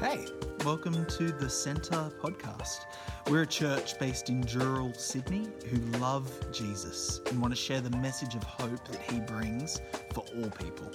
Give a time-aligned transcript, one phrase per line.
[0.00, 0.26] Hey,
[0.64, 2.82] welcome to the Centre podcast.
[3.28, 7.90] We're a church based in Dural, Sydney, who love Jesus and want to share the
[7.96, 9.80] message of hope that he brings
[10.14, 10.92] for all people.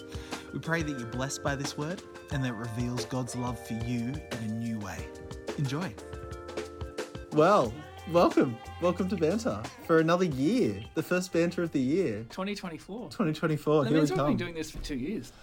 [0.53, 3.73] We pray that you're blessed by this word and that it reveals God's love for
[3.73, 5.05] you in a new way.
[5.57, 5.93] Enjoy.
[7.33, 7.73] Well,
[8.09, 8.57] welcome.
[8.81, 10.81] Welcome to Banter for another year.
[10.93, 12.19] The first Banter of the year.
[12.29, 13.09] 2024.
[13.09, 13.83] 2024.
[13.83, 15.33] That here means we've been doing this for two years.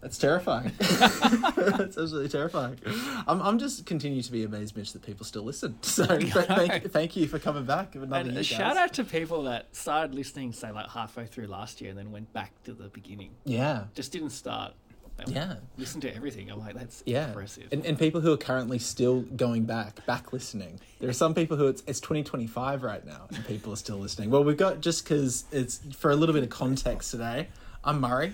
[0.00, 0.72] That's terrifying.
[0.78, 2.78] That's absolutely terrifying.
[3.26, 5.76] I'm, I'm just continue to be amazed, Mitch, that people still listen.
[5.82, 9.74] So th- thank, thank you for coming back another And shout out to people that
[9.74, 13.30] started listening, say, like halfway through last year and then went back to the beginning.
[13.44, 13.84] Yeah.
[13.94, 14.74] Just didn't start.
[15.16, 15.56] They Yeah.
[15.76, 16.48] Listen to everything.
[16.50, 17.68] I'm like, that's Yeah, impressive.
[17.72, 20.78] and, and people who are currently still going back, back listening.
[21.00, 24.30] There are some people who it's, it's 2025 right now, and people are still listening.
[24.30, 27.48] Well, we've got just because it's for a little bit of context today.
[27.82, 28.32] I'm Murray.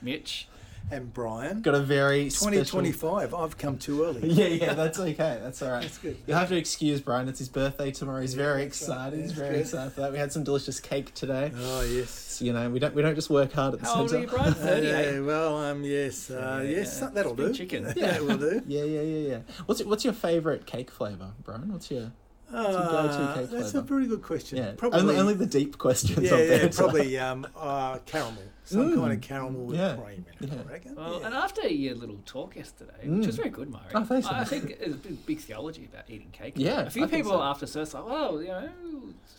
[0.00, 0.48] Mitch,
[0.90, 1.62] and Brian.
[1.62, 3.34] Got a very special- 2025.
[3.34, 4.28] I've come too early.
[4.32, 5.38] Yeah, yeah, that's okay.
[5.42, 5.82] That's all right.
[5.82, 6.16] That's good.
[6.26, 7.28] You'll have to excuse Brian.
[7.28, 8.20] It's his birthday tomorrow.
[8.20, 8.94] He's very that's right.
[8.96, 9.20] excited.
[9.20, 9.60] He's very good.
[9.60, 10.12] excited for that.
[10.12, 11.52] We had some delicious cake today.
[11.56, 12.10] Oh yes.
[12.10, 14.08] So, you know, we don't we don't just work hard at the how old are
[14.08, 14.22] centre.
[14.24, 14.54] you, Brian?
[14.54, 15.12] 38.
[15.14, 17.52] Yeah, well, um, yes, uh, yes, Yeah, that'll do.
[17.52, 17.92] chicken.
[17.96, 18.62] Yeah, that will do.
[18.66, 19.38] Yeah, yeah, yeah, yeah.
[19.66, 21.72] What's it, what's your favourite cake flavour, Brian?
[21.72, 22.12] What's your
[22.52, 24.58] your go-to Uh, cake that's a very good question.
[24.58, 24.72] yeah?
[24.76, 26.18] probably only only the deep questions.
[26.30, 28.94] yeah, yeah, probably um, uh, caramel, some Mm.
[29.00, 29.96] kind of caramel with Yeah.
[29.96, 30.52] cream in it.
[30.54, 30.60] Yeah.
[30.68, 30.94] I reckon.
[30.94, 31.26] Well, yeah.
[31.26, 33.18] and after your little talk yesterday, Mm.
[33.18, 33.82] which was very good, Murray.
[33.94, 34.48] Oh, thanks, I mate.
[34.48, 36.54] think there's a big, big theology about eating cake.
[36.56, 37.42] Yeah, a few I think people so.
[37.42, 38.68] after service like, well, you know,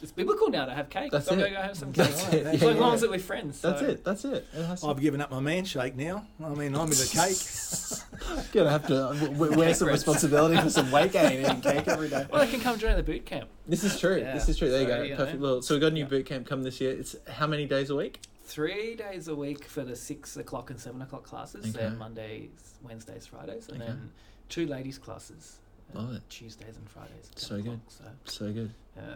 [0.02, 1.12] it's biblical now to have cake.
[1.12, 2.08] That's so I'm gonna go have some cake.
[2.08, 2.44] That's Right, it.
[2.44, 3.62] that's So Yeah, as long as we're friends.
[3.62, 4.04] That's it.
[4.04, 4.46] That's it.
[4.54, 6.28] it has to I've given up my man shake now.
[6.44, 8.50] I mean, I'm in the cake.
[8.54, 11.88] Gonna have to uh, w- w- wear some responsibility for some weight gain eating cake
[11.88, 12.26] every day.
[12.32, 13.50] Well, they can come join the boot camp.
[13.68, 14.18] This is true.
[14.18, 14.70] Yeah, This is true.
[14.70, 15.04] There you so, go.
[15.04, 15.16] you know.
[15.18, 15.42] Perfect.
[15.42, 15.62] Little.
[15.62, 16.92] So we've got a new boot camp come this year.
[16.92, 18.20] It's how many days a week?
[18.58, 21.66] Three days a week for the six o'clock and seven o'clock classes.
[21.66, 21.72] Okay.
[21.88, 23.92] They're Mondays, Wednesdays, Fridays, and Okay.
[23.92, 24.12] then
[24.48, 25.58] two ladies classes.
[25.96, 26.22] uh, Love it.
[26.30, 27.32] Tuesdays and Fridays.
[27.36, 27.66] So good.
[27.74, 27.80] o'clock.
[27.88, 28.72] So So good.
[28.96, 29.16] yeah,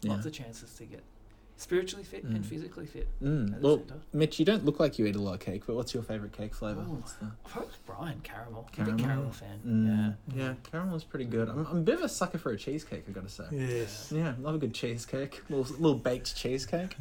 [0.00, 0.10] Yeah.
[0.10, 1.04] lots of chances to get
[1.62, 2.36] spiritually fit Mm.
[2.36, 3.08] and physically fit.
[3.22, 3.60] Mm.
[3.60, 3.82] Well.
[4.12, 6.32] Mitch, you don't look like you eat a lot of cake, but what's your favourite
[6.32, 6.80] cake flavour?
[6.82, 6.94] Ooh.
[6.94, 8.68] What's the- Probably Brian caramel.
[8.68, 8.96] I'm a Caramel?
[8.96, 9.60] big caramel fan.
[9.66, 10.16] Mm.
[10.36, 10.42] Yeah.
[10.44, 11.48] Yeah, caramel is pretty good.
[11.48, 13.44] I'm, I'm a bit of a sucker for a cheesecake, i got to say.
[13.52, 14.12] yes.
[14.14, 16.96] Yeah, love a good cheesecake, little little baked cheesecake.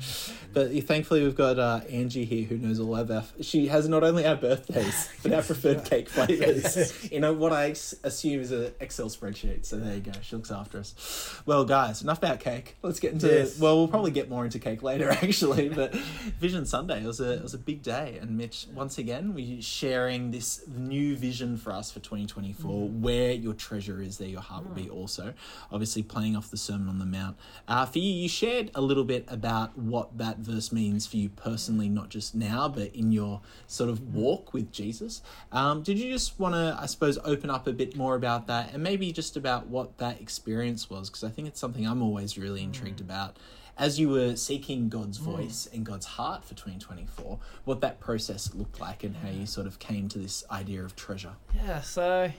[0.54, 3.24] But yeah, thankfully, we've got uh, Angie here who knows all of our.
[3.42, 7.04] She has not only our birthdays but our preferred cake flavors.
[7.12, 9.66] you know what I s- assume is an Excel spreadsheet.
[9.66, 10.12] So there you go.
[10.22, 11.42] She looks after us.
[11.46, 12.76] Well, guys, enough about cake.
[12.82, 13.28] Let's get into.
[13.28, 13.60] Yes.
[13.60, 15.70] Well, we'll probably get more into cake later, actually.
[15.70, 15.94] But
[16.40, 19.62] Vision Sunday it was a it was a big day, and Mitch once again we
[19.62, 22.90] sharing this new vision for us for 2024.
[22.90, 24.90] Where your treasure is, there your heart will be.
[24.90, 25.34] Also,
[25.72, 27.38] obviously playing off the Sermon on the Mount.
[27.68, 31.30] Uh, for you, you shared a little bit about what that verse means for you
[31.30, 35.22] personally, not just now, but in your sort of walk with Jesus.
[35.52, 38.74] Um, did you just want to, I suppose, open up a bit more about that,
[38.74, 41.10] and maybe just about what that experience was?
[41.10, 43.38] Because I think it's something I'm always really intrigued about
[43.82, 48.80] as you were seeking God's voice and God's heart for 2024, what that process looked
[48.80, 51.34] like and how you sort of came to this idea of treasure.
[51.56, 52.32] Yeah, so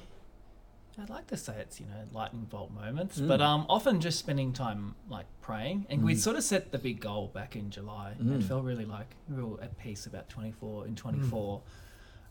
[1.00, 3.26] I'd like to say it's you know lightning bolt moments, Mm.
[3.26, 7.00] but um, often just spending time like praying, and we sort of set the big
[7.00, 8.14] goal back in July.
[8.22, 8.34] Mm.
[8.34, 11.60] and felt really like real at peace about twenty four and twenty four,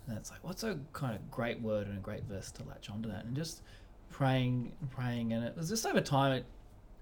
[0.07, 2.89] and it's like what's a kind of great word and a great verse to latch
[2.89, 3.61] onto that, and just
[4.09, 6.31] praying, and praying, and it was just over time.
[6.33, 6.45] It,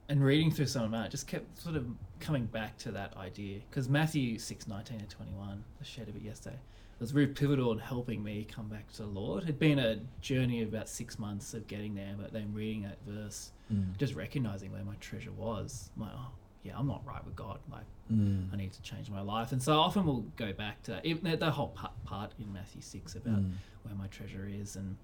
[0.09, 1.85] and reading through some of that, it just kept sort of
[2.19, 6.11] coming back to that idea because Matthew six nineteen and twenty one, I shared a
[6.11, 6.57] bit yesterday
[6.99, 9.43] was very pivotal in helping me come back to the Lord.
[9.43, 12.97] It'd been a journey of about six months of getting there, but then reading that
[13.07, 13.95] verse, Mm.
[13.97, 16.31] just recognizing where my treasure was, like, oh,
[16.63, 17.59] yeah, I'm not right with God.
[17.71, 18.51] Like, Mm.
[18.51, 19.53] I need to change my life.
[19.53, 21.69] And so often we'll go back to that, even the whole
[22.03, 23.53] part, in Matthew 6 about Mm.
[23.83, 24.97] where my treasure is and,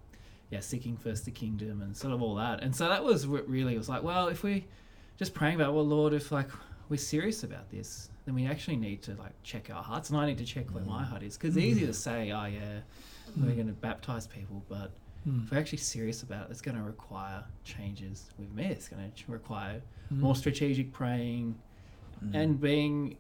[0.50, 2.62] yeah, seeking first the kingdom and sort of all that.
[2.62, 4.66] And so that was what really was like, well, if we
[5.18, 6.50] just praying about, well, Lord, if like
[6.90, 10.26] we're serious about this, then we actually need to like check our hearts, and I
[10.26, 11.08] need to check where my mm.
[11.08, 11.96] heart is because it's easy to mm.
[11.96, 12.80] say, oh yeah,
[13.38, 13.46] mm.
[13.46, 14.92] we're going to baptize people, but
[15.44, 18.66] if we're actually serious about it, it's going to require changes with me.
[18.66, 19.82] It's going to require
[20.12, 21.58] more strategic praying
[22.34, 23.18] and being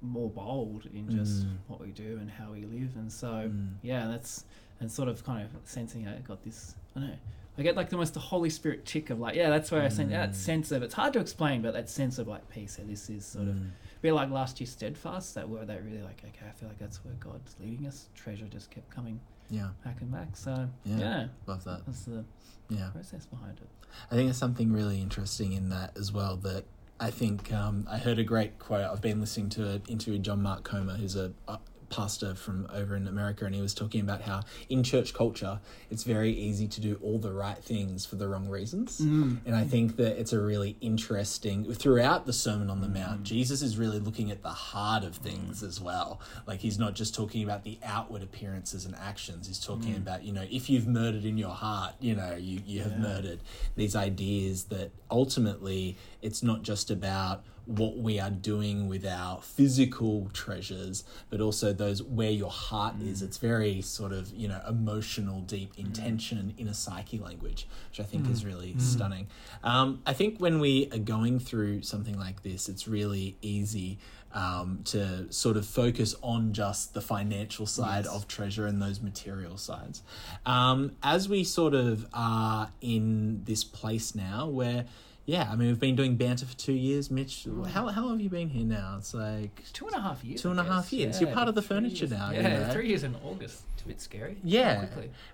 [0.00, 1.56] more bold in just Mm.
[1.68, 2.96] what we do and how we live.
[2.96, 3.74] And so, Mm.
[3.82, 4.44] yeah, that's
[4.80, 6.76] and sort of kind of sensing I got this.
[6.96, 7.16] I don't know.
[7.56, 10.08] I get like almost the Holy Spirit tick of like, yeah, that's where I sense
[10.08, 10.16] Mm.
[10.16, 12.78] that sense of it's hard to explain, but that sense of like peace.
[12.78, 13.68] And this is sort of Mm.
[13.68, 15.34] a bit like last year steadfast.
[15.36, 18.08] That word that really like okay, I feel like that's where God's leading us.
[18.14, 19.20] Treasure just kept coming
[19.50, 20.36] Yeah, back and back.
[20.36, 20.98] So Yeah.
[20.98, 21.86] yeah, love that.
[21.86, 22.24] that's the
[22.70, 22.88] Yeah.
[22.90, 23.68] process behind it.
[24.10, 26.36] I think there's something really interesting in that as well.
[26.38, 26.64] That
[26.98, 28.84] I think um, I heard a great quote.
[28.84, 31.58] I've been listening to an interview with John Mark Comer, who's a, a
[31.94, 35.60] pastor from over in America, and he was talking about how in church culture,
[35.90, 39.00] it's very easy to do all the right things for the wrong reasons.
[39.00, 39.38] Mm.
[39.46, 43.20] And I think that it's a really interesting throughout the Sermon on the Mount.
[43.20, 43.24] Mm.
[43.24, 46.20] Jesus is really looking at the heart of things as well.
[46.46, 49.46] Like he's not just talking about the outward appearances and actions.
[49.46, 49.98] He's talking mm.
[49.98, 53.38] about you know if you've murdered in your heart, you know you you have murdered.
[53.76, 60.30] These ideas that ultimately it's not just about what we are doing with our physical
[60.32, 63.22] treasures, but also those where your heart is.
[63.22, 68.02] It's very sort of, you know, emotional, deep intention in a psyche language, which I
[68.02, 69.28] think is really stunning.
[69.62, 73.98] Um, I think when we are going through something like this, it's really easy
[74.34, 79.56] um, to sort of focus on just the financial side of treasure and those material
[79.56, 80.02] sides.
[80.44, 84.86] Um, as we sort of are in this place now where
[85.26, 87.10] yeah, I mean, we've been doing banter for two years.
[87.10, 87.64] Mitch, hmm.
[87.64, 88.96] how, how long have you been here now?
[88.98, 90.42] It's like Two and a half years.
[90.42, 90.98] Two and a half and I a half guess.
[90.98, 91.20] years.
[91.20, 92.10] You're part of the furniture years.
[92.10, 92.72] now, you Yeah, know.
[92.72, 93.62] three years in August.
[93.74, 94.36] It's a bit scary.
[94.44, 94.86] Yeah.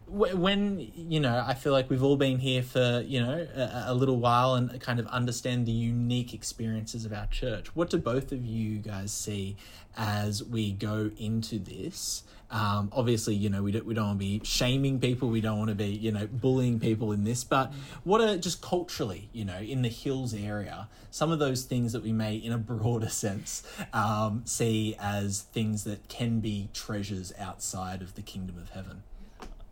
[0.06, 3.94] When you know, I feel like we've all been here for you know a, a
[3.94, 7.74] little while and kind of understand the unique experiences of our church.
[7.74, 9.56] What do both of you guys see
[9.96, 12.22] as we go into this?
[12.50, 15.28] Um, obviously, you know, we don't we don't want to be shaming people.
[15.28, 17.44] We don't want to be you know bullying people in this.
[17.44, 17.72] But
[18.04, 22.02] what are just culturally, you know, in the hills area, some of those things that
[22.02, 23.62] we may, in a broader sense,
[23.92, 29.02] um, see as things that can be treasures outside of the kingdom of heaven.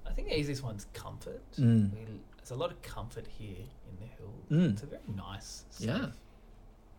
[0.07, 1.43] I think the easiest one's comfort.
[1.59, 1.93] Mm.
[1.93, 1.99] We,
[2.37, 3.57] there's a lot of comfort here
[3.91, 4.47] in the hills.
[4.69, 4.73] Mm.
[4.73, 6.07] It's a very nice, Yeah.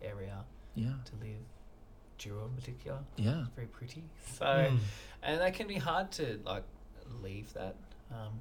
[0.02, 0.44] area
[0.74, 0.92] Yeah.
[1.04, 1.36] to live.
[2.20, 3.40] Dural in particular, Yeah.
[3.40, 4.04] It's very pretty.
[4.38, 4.78] So, Mm.
[5.22, 6.64] and that can be hard to like
[7.22, 7.74] leave that.
[8.12, 8.40] Um,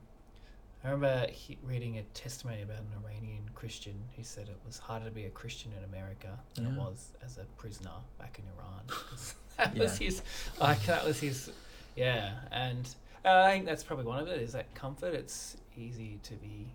[0.83, 5.05] I remember he, reading a testimony about an Iranian Christian who said it was harder
[5.05, 8.83] to be a Christian in America than it was as a prisoner back in Iran.
[9.57, 9.83] that Yeah.
[9.83, 10.21] was his,
[10.59, 11.51] like that was his,
[11.95, 12.39] yeah.
[12.51, 12.87] And
[13.25, 15.13] uh, I think that's probably one of it is that comfort.
[15.13, 16.67] It's easy to be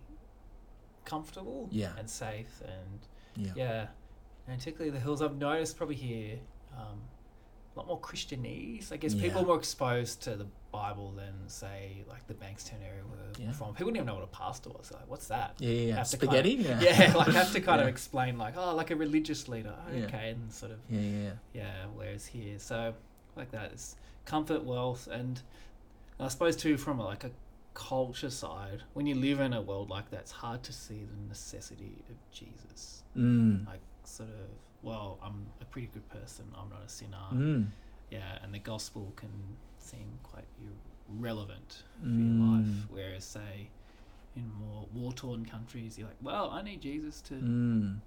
[1.03, 1.91] comfortable Yeah.
[1.97, 2.99] and safe and
[3.47, 3.53] Yeah.
[3.55, 3.87] yeah,
[4.47, 5.21] and particularly the hills.
[5.21, 6.39] I've noticed probably here
[6.77, 7.01] um,
[7.75, 8.91] a lot more Christianese.
[8.91, 9.43] I guess people Yeah.
[9.43, 13.51] are more exposed to the Bible than say like the Bankstown area where Yeah.
[13.51, 13.73] from.
[13.73, 14.91] People didn't even know what a pastor was.
[14.91, 15.55] Like, what's that?
[15.59, 15.87] Yeah, yeah, yeah.
[15.91, 16.55] To kind Spaghetti?
[16.59, 16.79] of- yeah.
[17.09, 19.75] yeah, like have to kind of explain like oh like a religious leader.
[19.89, 19.95] Oh.
[20.03, 21.31] Okay, and sort of Yeah, yeah, yeah.
[21.53, 21.85] yeah.
[21.93, 22.93] Whereas here, so
[23.35, 23.95] like that is
[24.25, 25.41] comfort, wealth, and
[26.19, 27.31] I suppose too from like a
[27.73, 28.83] culture side.
[28.93, 32.15] When you live in a world like that, it's hard to see the necessity of
[32.31, 33.65] Jesus Mm.
[33.65, 34.49] like sort of
[34.85, 37.67] well i'm a pretty good person i'm not a sinner Mm.
[38.11, 39.31] yeah and the gospel can
[39.79, 40.45] seem quite
[41.09, 42.37] irrelevant for Mm.
[42.39, 43.69] your life whereas say
[44.35, 47.99] in more war-torn countries you're like well i need jesus to Mm.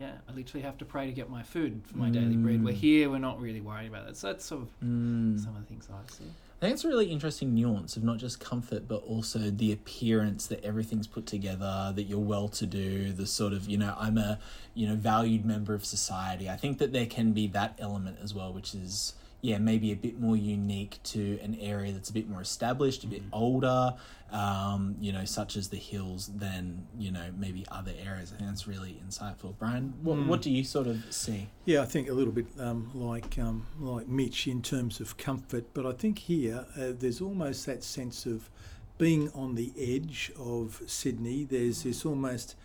[0.00, 2.72] yeah i literally have to pray to get my food for my daily bread we're
[2.74, 2.86] Mm.
[2.86, 5.38] here we're not really worried about that so that's sort of Mm.
[5.42, 8.16] some of the things i see I think it's a really interesting nuance of not
[8.16, 13.12] just comfort, but also the appearance that everything's put together, that you're well to do,
[13.12, 14.38] the sort of, you know, I'm a,
[14.72, 16.48] you know, valued member of society.
[16.48, 19.12] I think that there can be that element as well, which is,
[19.42, 23.06] yeah, maybe a bit more unique to an area that's a bit more established, a
[23.06, 23.94] bit older,
[24.32, 28.32] um, you know, such as the hills, than, you know, maybe other areas.
[28.32, 29.54] I think that's really insightful.
[29.58, 30.26] Brian, what, Mm.
[30.26, 31.48] what do you sort of see?
[31.64, 35.64] Yeah, I think a little bit um, like um, like Mitch in terms of comfort,
[35.74, 38.50] but I think here uh, there's almost that sense of
[38.98, 41.44] being on the edge of Sydney.
[41.44, 42.56] There's this almost,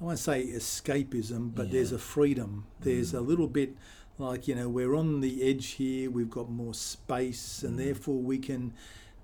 [0.00, 2.66] I won't say escapism, but there's a freedom.
[2.80, 3.74] There's a little bit
[4.18, 6.10] like you know we're on the edge here.
[6.10, 7.84] We've got more space, and Mm.
[7.84, 8.72] therefore we can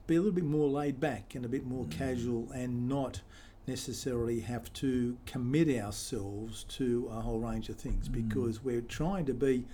[0.07, 3.23] be a little bit more laid back and a bit more casual, and not
[3.67, 8.13] necessarily have to commit ourselves to a whole range of things Mm.
[8.13, 9.65] because we're trying to be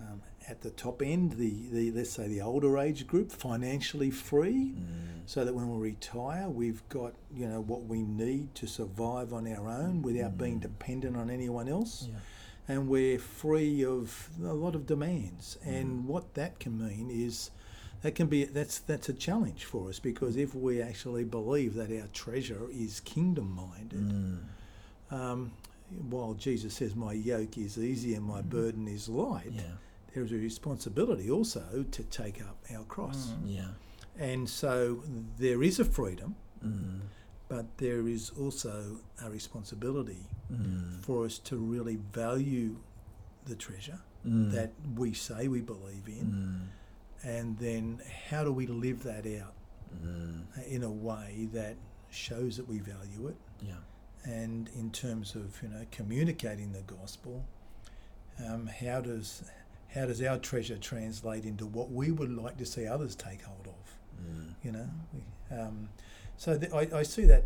[0.00, 4.72] um, at the top end, the, the let's say the older age group, financially free,
[5.26, 9.46] so that when we retire, we've got you know what we need to survive on
[9.52, 12.18] our own without being dependent on anyone else, Yeah.
[12.68, 15.56] And we're free of a lot of demands.
[15.64, 17.50] And what that can mean is
[18.02, 21.90] that can be that's that's a challenge for us because if we actually believe that
[21.90, 24.38] our treasure is kingdom minded, Mm.
[25.10, 25.52] um,
[26.10, 29.62] while Jesus says, "My yoke is easy and my burden is light," Yeah.
[30.14, 33.32] there is a responsibility also to take up our cross.
[33.44, 33.70] Yeah.
[34.18, 35.02] And so
[35.38, 36.34] there is a freedom,
[36.64, 37.00] Mm.
[37.48, 41.02] But there is also a responsibility Mm.
[41.02, 42.76] for us to really value
[43.44, 44.50] the treasure Mm.
[44.52, 46.68] that we say we believe in, Mm.
[47.22, 48.00] and then
[48.30, 49.54] how do we live that out
[50.02, 50.44] Mm.
[50.66, 51.76] in a way that
[52.10, 53.80] shows that we value it, Yeah.
[54.24, 57.44] and in terms of you know communicating the gospel,
[58.38, 59.42] um, how does
[59.94, 63.66] how does our treasure translate into what we would like to see others take hold
[63.66, 63.98] of?
[64.22, 64.54] Mm.
[64.62, 64.90] You know,
[65.50, 65.88] um,
[66.38, 67.44] so th- I, I see that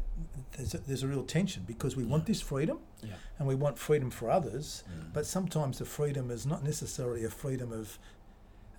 [0.53, 3.15] there's a, there's a real tension because we want this freedom, Yeah.
[3.39, 5.13] and we want freedom for others, Mm.
[5.13, 7.99] but sometimes the freedom is not necessarily a freedom of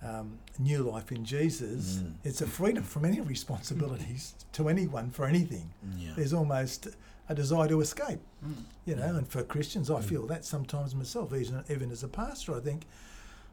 [0.02, 1.96] um, new life in Jesus.
[1.96, 2.14] Mm.
[2.24, 5.72] It's a freedom from any responsibilities to anyone for anything.
[5.96, 6.12] Yeah.
[6.16, 6.88] There's almost
[7.28, 8.54] a desire to escape, Mm.
[8.84, 9.16] you know.
[9.16, 10.04] And for Christians, I Mm.
[10.04, 12.86] feel that sometimes myself, even even as a pastor, I think,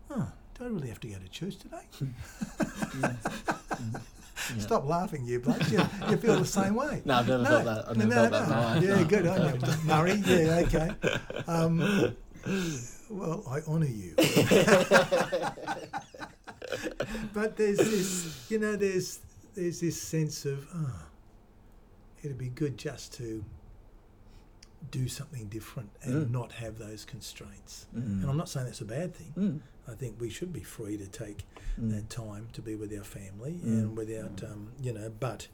[0.10, 1.86] oh, do I really have to go to church today?
[4.50, 4.62] Yeah.
[4.62, 5.72] Stop laughing, you blokes.
[5.72, 5.80] You,
[6.10, 7.02] you feel the same way.
[7.06, 7.90] No, I've never felt that.
[7.90, 8.40] I've never no, felt no.
[8.40, 8.84] that life.
[8.84, 9.04] Yeah, no.
[9.06, 10.24] good on you, Murray.
[10.26, 10.90] Yeah, okay.
[11.48, 12.16] Um,
[13.10, 14.16] well, I honour you.
[17.34, 19.20] but there's this, you know, there's
[19.54, 21.04] there's this sense of, oh,
[22.24, 23.44] it'd be good just to
[24.90, 26.32] do something different and Mm.
[26.32, 27.86] not have those constraints.
[27.96, 28.22] Mm.
[28.22, 29.34] And I'm not saying that's a bad thing.
[29.38, 29.60] Mm.
[29.88, 31.46] I think we should be free to take
[31.80, 31.92] Mm.
[31.92, 33.64] that time to be with our family Mm.
[33.80, 35.48] and without, um, you know, but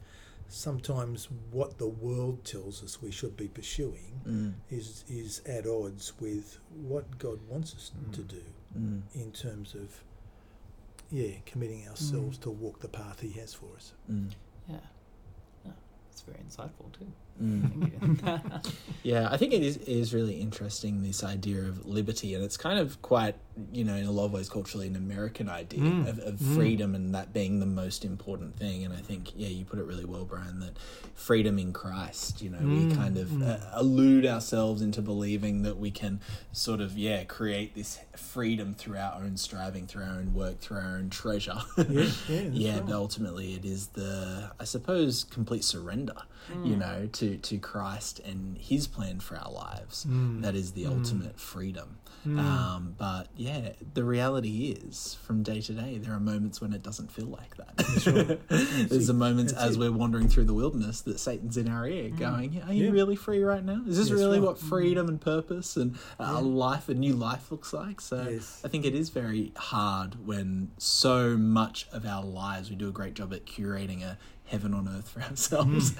[0.48, 4.54] sometimes what the world tells us we should be pursuing Mm.
[4.70, 8.42] is is at odds with what God wants us to do
[8.76, 9.02] Mm.
[9.14, 10.02] in terms of,
[11.10, 13.92] yeah, committing ourselves to walk the path He has for us.
[14.10, 14.30] Mm.
[14.68, 14.80] Yeah.
[15.64, 17.12] That's very insightful too.
[17.42, 18.62] Mm.
[19.04, 22.56] Yeah, I think it is, it is really interesting this idea of liberty, and it's
[22.56, 23.36] kind of quite,
[23.72, 26.54] you know, in a lot of ways culturally an American idea Mm, of, of mm.
[26.56, 28.84] freedom and that being the most important thing.
[28.84, 30.76] And I think, yeah, you put it really well, Brian, that
[31.14, 33.48] freedom in Christ, you know, we Mm, kind of mm.
[33.48, 36.20] uh, allude ourselves into believing that we can
[36.52, 40.78] sort of, yeah, create this freedom through our own striving, through our own work, through
[40.78, 41.56] our own treasure.
[41.88, 42.86] Yeah, yeah, yeah, right.
[42.86, 46.16] but ultimately it is the, I suppose, complete surrender,
[46.64, 46.78] you Mm.
[46.78, 50.06] know, to, to Christ and His plan for our lives.
[50.08, 50.42] Mm.
[50.42, 51.98] That is the ultimate freedom.
[52.26, 52.38] Mm.
[52.40, 56.82] Um, but yeah, the reality is, from day to day, there are moments when it
[56.82, 58.06] doesn't feel like that.
[58.06, 58.40] right.
[58.88, 59.78] There's the moments That's as it.
[59.78, 59.82] Mm.
[59.82, 62.90] we're wandering through the wilderness that Satan's in our ear, going, "Are you Yeah.
[62.90, 63.82] really free right now?
[63.86, 64.46] Is this That's really right.
[64.48, 66.38] what freedom and purpose and Yeah.
[66.38, 68.60] a life, a new life, looks like?" So Yes.
[68.64, 72.92] I think it is very hard when so much of our lives we do a
[72.92, 75.94] great job at curating a heaven on earth for ourselves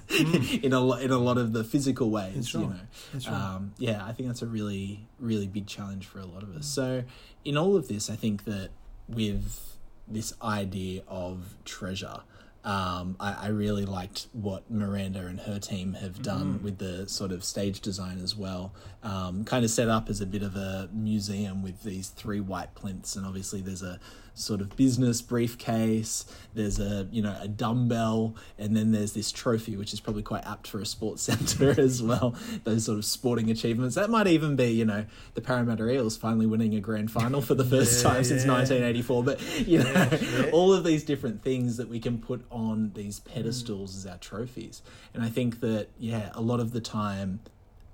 [0.63, 2.33] in a lot in a lot of the physical ways.
[2.33, 2.35] Mm.
[2.35, 3.55] That's You know, right.
[3.55, 6.67] um, yeah, I think that's a really, really big challenge for a lot of us.
[6.67, 7.05] So,
[7.45, 8.71] in all of this, I think that
[9.09, 9.77] with
[10.07, 12.21] this idea of treasure,
[12.65, 17.31] um, I, I really liked what Miranda and her team have done with the sort
[17.33, 18.75] of stage design as well.
[19.03, 22.75] Um, kind of set up as a bit of a museum with these three white
[22.75, 24.01] plinths, and obviously there's a
[24.39, 26.25] sort of business briefcase.
[26.55, 30.45] There's a you know a dumbbell, and then there's this trophy, which is probably quite
[30.47, 32.35] apt for a sports centre as well.
[32.65, 33.95] Those sort of sporting achievements.
[33.95, 35.05] That might even be you know
[35.35, 38.53] the Parramatta Eels finally winning a grand final for the first Yeah, time since yeah.
[38.53, 39.25] 1984.
[39.25, 40.51] But you know yeah.
[40.53, 43.25] all of these different things that we can put on these Mm.
[43.35, 44.83] pedestals as our trophies,
[45.15, 47.41] and I think that yeah, a lot of the time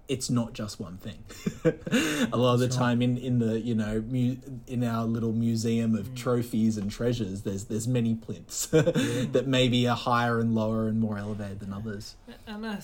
[0.09, 1.25] it's not just one thing.
[2.33, 5.33] a lot of the That's time in, in the you know mu- in our little
[5.33, 10.89] museum of trophies and treasures, there's there's many plinths that maybe are higher and lower
[10.89, 12.17] and more elevated than others.
[12.47, 12.77] And uh,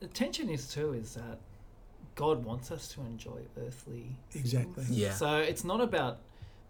[0.00, 1.38] the tension is too is that
[2.14, 4.16] God wants us to enjoy earthly.
[4.34, 4.84] Exactly.
[4.84, 4.98] things.
[4.98, 5.12] Yeah.
[5.12, 6.18] So it's not about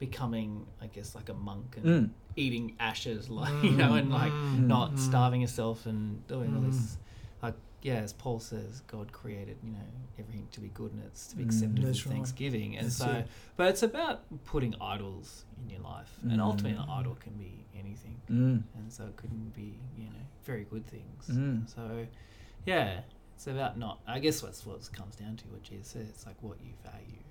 [0.00, 2.10] becoming, I guess, like a monk and Mm.
[2.34, 4.98] eating ashes, like you know, and like not mm.
[4.98, 6.72] starving yourself and doing all Mm.
[6.72, 6.98] this.
[7.86, 9.88] Yeah, as Paul says, God created you know
[10.18, 11.84] everything to be good and it's to be accepted Mm.
[11.84, 12.12] That's with right.
[12.14, 12.76] thanksgiving.
[12.76, 13.26] And That's so, it.
[13.56, 16.98] but it's about putting idols in your life, and ultimately, an Mm.
[17.00, 17.52] idol can be
[17.82, 18.62] anything Mm.
[18.78, 21.68] and so it couldn't be you know very good things Mm.
[21.76, 22.06] so
[22.64, 23.02] yeah
[23.34, 26.26] it's about not i guess what's what it comes down to what jesus says it's
[26.26, 27.22] like what you value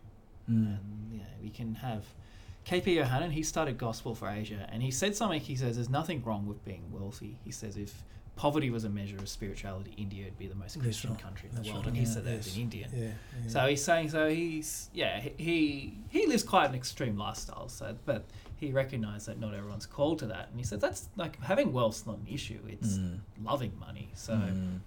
[0.49, 0.77] Mm.
[0.77, 2.03] and yeah we can have
[2.69, 6.23] kp Yohannan he started gospel for asia and he said something he says there's nothing
[6.23, 7.93] wrong with being wealthy he says if
[8.35, 11.19] poverty was a measure of spirituality india would be the most That's christian right.
[11.21, 11.87] country in the That's world right.
[11.89, 12.09] and he Yeah.
[12.09, 13.03] said that as an indian Yeah.
[13.43, 13.47] yeah.
[13.49, 17.69] so he's saying, so he's yeah he- he he lives quite an extreme lifestyle.
[17.69, 18.25] So, but
[18.57, 22.05] he recognised that not everyone's called to that, and he said that's like having wealth's
[22.05, 22.59] not an issue.
[22.67, 23.19] It's Mm.
[23.43, 24.09] loving money.
[24.15, 24.79] So Mm.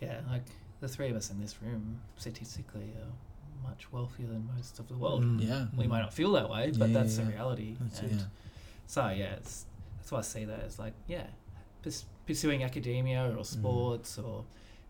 [0.00, 0.44] yeah, like
[0.80, 4.96] the three of us in this room statistically are much wealthier than most of the
[4.96, 5.22] world.
[5.24, 5.40] Mm.
[5.48, 5.66] Yeah.
[5.76, 7.76] We might not feel that way, but Yeah, that's yeah, the reality.
[7.80, 8.14] That's and it.
[8.16, 8.24] Yeah.
[8.86, 11.26] so yeah, it's that's why I see that as like yeah,
[11.82, 13.38] purs- pursuing academia Mm.
[13.38, 14.44] or sports or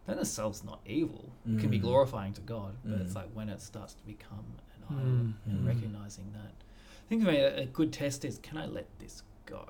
[0.06, 1.32] then the self's not evil.
[1.46, 1.82] It can be Mm.
[1.82, 3.16] glorifying to God, but it's Mm.
[3.16, 4.44] like when it starts to become
[4.88, 5.34] an idol Mm.
[5.46, 5.66] and Mm.
[5.66, 6.52] recognizing that.
[7.04, 9.66] I think for me, a a good test is can I let this go?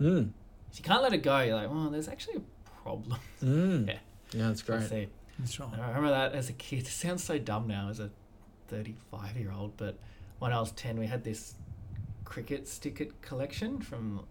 [0.00, 0.32] Mm.
[0.70, 2.42] If you can't let it go, you're like, well, there's actually a
[2.82, 3.18] problem.
[3.42, 3.86] Mm.
[3.88, 3.98] Yeah.
[4.32, 4.88] Yeah, that's I great.
[4.88, 5.08] see.
[5.38, 5.72] That's right.
[5.78, 6.80] I remember that as a kid.
[6.86, 8.10] It sounds so dumb now as a
[8.68, 9.98] 35 year old, but
[10.38, 11.54] when I was 10, we had this
[12.24, 14.26] cricket sticker collection from.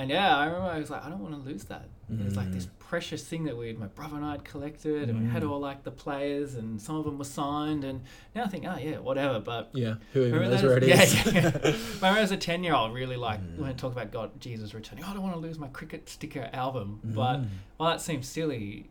[0.00, 1.88] And yeah, I remember I was like, I don't want to lose that.
[2.10, 2.70] It was like this Mm.
[2.78, 5.50] precious thing that we, had, my brother and I had collected, and we had Mm.
[5.50, 7.84] all like the players, and some of them were signed.
[7.84, 8.00] And
[8.34, 9.38] now I think, oh yeah, whatever.
[9.40, 11.32] But Yeah, who even knows where it as- is?
[11.34, 11.50] yeah, yeah.
[12.00, 13.58] But I remember as a ten year old, really like Mm.
[13.58, 15.04] when I talk about God, Jesus returning.
[15.04, 17.00] Oh, I don't want to lose my cricket sticker album.
[17.04, 17.48] But Mm.
[17.76, 18.88] while that seems silly,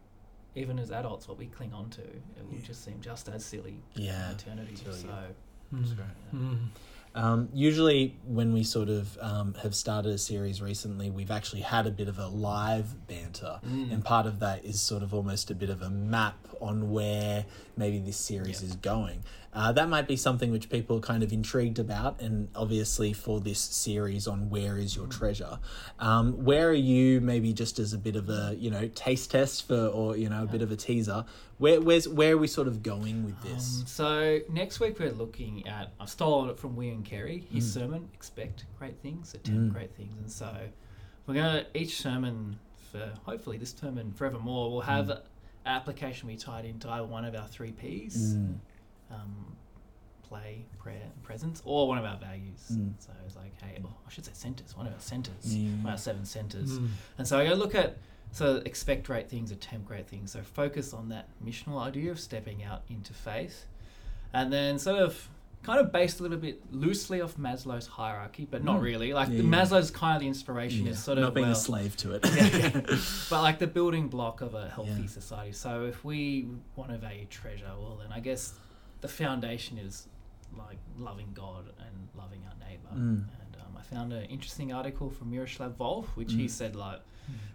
[0.56, 2.66] even as adults, what we cling on to, it will Yeah.
[2.68, 4.76] just seem just as silly yeah, in eternity.
[4.86, 5.08] really so
[5.72, 6.08] That's great.
[6.34, 6.70] Mm.
[7.16, 11.88] Um, usually, when we sort of um, have started a series recently, we've actually had
[11.88, 13.92] a bit of a live banter, Mm.
[13.92, 17.46] and part of that is sort of almost a bit of a map on where
[17.78, 18.70] maybe this series Yeah.
[18.70, 19.24] is going.
[19.52, 23.40] Uh, that might be something which people are kind of intrigued about, and obviously for
[23.40, 25.58] this series on where is your treasure,
[25.98, 27.20] um, where are you?
[27.20, 30.44] Maybe just as a bit of a you know taste test for, or you know
[30.44, 31.26] a bit of a teaser.
[31.58, 33.80] Where where's where are we sort of going with this?
[33.82, 37.48] Um, so next week we're looking at I've stolen it from William Carey.
[37.52, 37.74] His Mm.
[37.74, 39.74] sermon, expect great things, attempt Mm.
[39.74, 40.70] great things, and so
[41.26, 42.60] we're gonna each sermon
[42.92, 45.18] for hopefully this term and forevermore will have Mm.
[45.18, 45.22] an
[45.66, 48.36] application we tied into either one of our three P's.
[48.36, 48.60] Mm.
[49.12, 49.56] um,
[50.22, 52.68] play, prayer, and presence, or one of our values.
[52.72, 52.94] Mm.
[53.00, 55.72] So it's like, hey, oh, I should say centers, one of our centers, Yeah.
[55.78, 56.78] one of our seven centers.
[56.78, 56.90] Mm.
[57.18, 57.98] And so I go look at,
[58.32, 60.30] so expect great things, attempt great things.
[60.32, 63.66] So focus on that missional idea of stepping out into faith.
[64.32, 65.28] And then sort of
[65.64, 68.84] kind of based a little bit loosely off Maslow's hierarchy, but not Mm.
[68.84, 69.14] really.
[69.14, 69.44] Like Yeah, the.
[69.44, 72.14] Maslow's kind of the inspiration Yeah, is sort of not being well, a slave to
[72.14, 72.26] it.
[72.34, 72.82] Yeah.
[73.30, 75.52] but like the building block of a healthy society.
[75.52, 78.54] So if we want to value treasure, well, then I guess
[79.02, 80.08] the foundation is
[80.58, 82.90] like loving God and loving our neighbor.
[82.94, 83.26] Mm.
[83.42, 86.50] And um, I found an interesting article from Miroslav Volf, which he Mm.
[86.50, 87.02] said like,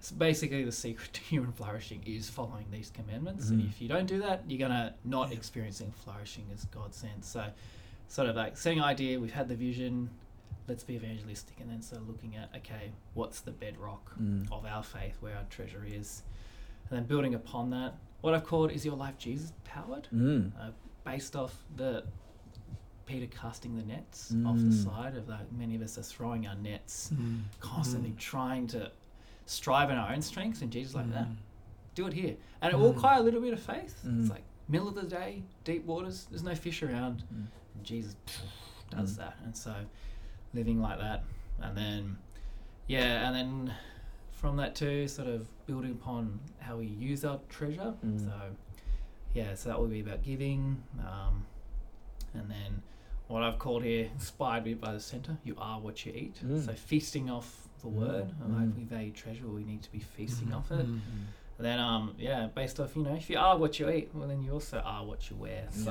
[0.01, 3.49] s basically the secret to human flourishing is following these commandments.
[3.51, 7.25] And if you don't do that, you're gonna not experiencing flourishing as God sent.
[7.25, 7.45] So,
[8.09, 9.19] sort of like setting idea.
[9.21, 10.11] We've had the vision.
[10.67, 14.51] Let's be evangelistic, and then sort of looking at okay, what's the bedrock Mm.
[14.51, 16.23] of our faith, where our treasure is,
[16.89, 17.95] and then building upon that.
[18.23, 20.53] What I've called is your life Jesus powered, Mm.
[20.59, 20.71] uh,
[21.05, 22.05] based off the
[23.05, 24.85] Peter casting the nets off the Mm.
[24.85, 27.43] side of like many of us are throwing our nets Mm.
[27.61, 28.91] constantly trying to
[29.45, 31.29] strive in our own strengths, and Jesus like that.
[31.29, 31.37] Mm.
[31.95, 32.95] Do it here, and it will Mm.
[32.95, 34.01] require a little bit of faith.
[34.07, 34.21] Mm.
[34.23, 36.25] It's like middle of the day, deep waters.
[36.31, 37.47] There's no fish around, Mm.
[37.75, 38.17] And Jesus
[38.91, 39.17] does Mm.
[39.19, 39.37] that.
[39.45, 39.75] And so,
[40.53, 41.25] living like that,
[41.61, 42.19] and then,
[42.87, 43.75] yeah, and then
[44.33, 47.95] from that too, sort of building upon how we use our treasure.
[48.05, 48.21] Mm.
[48.25, 48.33] So,
[49.33, 51.47] yeah, so that will be about giving, um,
[52.35, 52.83] and then
[53.29, 55.39] what I've called here, inspired me by the center.
[55.45, 56.37] You are what you eat.
[56.45, 56.65] Mm.
[56.67, 57.93] So feasting off the Mm.
[57.95, 58.35] word.
[58.43, 58.77] and Like Mm.
[58.77, 60.57] we value treasure, we need to be feasting Mhm.
[60.57, 60.87] off it.
[60.87, 61.01] Mm.
[61.57, 64.29] And then um yeah, based off, you know, if you are what you eat, well
[64.29, 65.69] then you also are what you wear.
[65.71, 65.91] So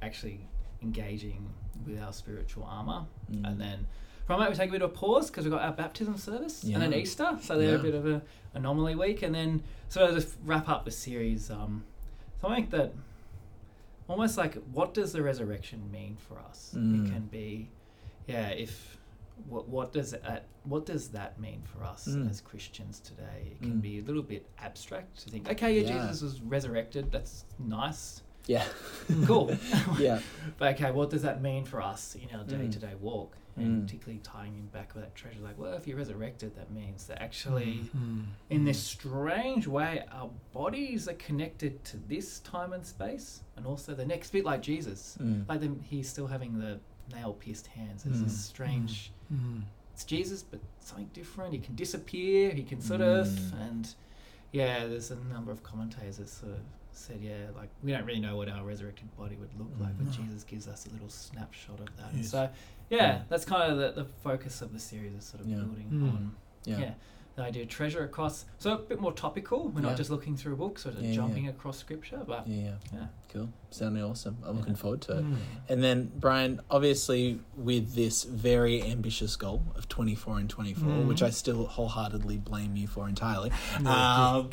[0.00, 0.46] actually
[0.82, 1.48] engaging
[1.86, 3.06] with our spiritual armor.
[3.32, 3.48] Mm.
[3.48, 3.86] And then
[4.26, 6.62] from that we take a bit of a pause because we've got our baptism service
[6.62, 7.38] and then Easter.
[7.42, 7.76] So they're Yeah.
[7.80, 8.22] a bit of a
[8.54, 9.22] anomaly week.
[9.22, 11.84] And then sort of just wrap up the series, um
[12.40, 12.92] something that
[14.08, 16.74] almost like what does the resurrection mean for us?
[16.76, 17.06] Mm.
[17.06, 17.70] It can be
[18.26, 18.96] yeah, if
[19.48, 22.28] what what does that what does that mean for us Mm.
[22.28, 23.52] as Christians today?
[23.52, 23.80] It can Mm.
[23.80, 26.02] be a little bit abstract to think, okay, yeah, Yeah.
[26.06, 27.10] Jesus was resurrected.
[27.10, 28.64] That's nice, Yeah.
[29.26, 29.56] cool.
[29.98, 30.20] yeah.
[30.58, 32.48] but okay, what does that mean for us in our Mm.
[32.48, 33.36] day to day walk?
[33.56, 33.86] And Mm.
[33.86, 37.20] particularly tying in back with that treasure, like, well, if you're resurrected, that means that
[37.20, 38.26] actually, Mm.
[38.50, 43.94] in this strange way, our bodies are connected to this time and space, and also
[43.94, 45.48] the next bit, like Jesus, Mm.
[45.48, 46.78] like them, he's still having the
[47.12, 48.04] nail pierced hands.
[48.04, 48.24] There's Mm.
[48.24, 49.12] this strange.
[49.32, 49.62] Mm.
[49.92, 51.52] It's Jesus, but something different.
[51.52, 52.50] He can disappear.
[52.52, 53.60] He can sort of, Mm.
[53.68, 53.94] and
[54.52, 56.58] yeah, there's a number of commentators that sort of
[56.92, 60.06] said, yeah, like we don't really know what our resurrected body would look like, but
[60.08, 60.12] Mm.
[60.28, 62.12] Jesus gives us a little snapshot of that.
[62.14, 62.30] Yes.
[62.30, 62.48] so,
[62.90, 65.56] yeah, that's kind of the, the focus of the series is sort of Yeah.
[65.58, 66.08] building Mm.
[66.12, 66.78] on, Yeah.
[66.78, 66.94] yeah.
[67.36, 68.46] the idea of treasure across.
[68.58, 69.68] So a bit more topical.
[69.68, 69.88] We're Yeah.
[69.90, 71.14] not just looking through books, sort of Yeah, yeah.
[71.14, 72.74] jumping across scripture, but Yeah.
[72.92, 73.06] yeah.
[73.28, 73.34] Yeah.
[73.40, 73.48] Cool.
[73.70, 74.38] Sounding awesome.
[74.44, 74.60] I'm Yeah.
[74.60, 75.24] looking forward to it.
[75.24, 75.36] Mm.
[75.68, 81.06] And then, Brian, obviously, with this very ambitious goal of 24 and 24, Mm.
[81.06, 83.50] which I still wholeheartedly blame you for entirely,
[83.84, 84.48] um,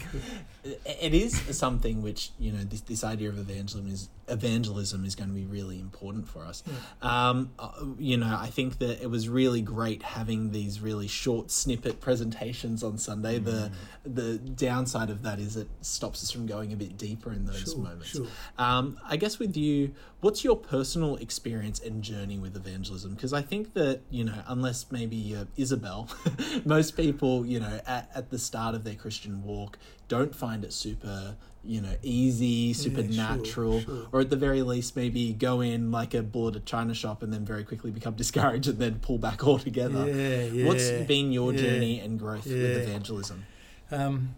[0.64, 5.30] it is something which, you know, this, this idea of evangelism is, evangelism is going
[5.30, 6.62] to be really important for us.
[7.02, 11.52] Um, uh, you know, I think that it was really great having these really short
[11.52, 13.40] snippet presentations on Sunday.
[13.40, 13.72] The
[14.06, 17.62] the downside of that is it stops us from going a bit deeper in those
[17.64, 18.08] Sure, moments.
[18.10, 18.28] sure.
[18.58, 18.65] Um,
[19.08, 23.14] I guess with you, what's your personal experience and journey with evangelism?
[23.14, 26.08] Because I think that, you know, unless maybe uh, Isabel,
[26.66, 30.72] most people, you know, at, at the start of their Christian walk don't find it
[30.74, 34.08] super you know easy supernatural sure.
[34.12, 37.24] or at the very least maybe go in like a bull at a china shop
[37.24, 41.32] and then very quickly become discouraged and then pull back altogether Yeah, what's yeah, been
[41.32, 42.62] your yeah, journey and growth yeah.
[42.62, 43.46] with evangelism
[43.92, 44.36] Um,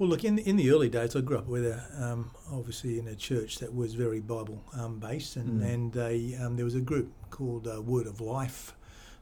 [0.00, 3.06] well, look, in in the early days, I grew up with a um, obviously in
[3.06, 5.74] a church that was very Bible um, based, and Mm.
[5.74, 8.74] and they um, there was a group called uh, Word of Life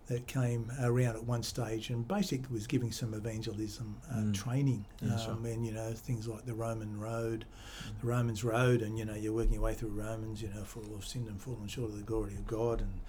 [0.07, 4.33] that came around at one stage and basically was giving some evangelism uh, Mm.
[4.35, 5.35] training, Yeah, sure.
[5.35, 7.45] um, and you know things like the Roman Road,
[8.01, 10.81] the Romans Road, and you know you're working your way through Romans, you know, for
[10.85, 13.01] all of sin and fallen short of the glory of God, and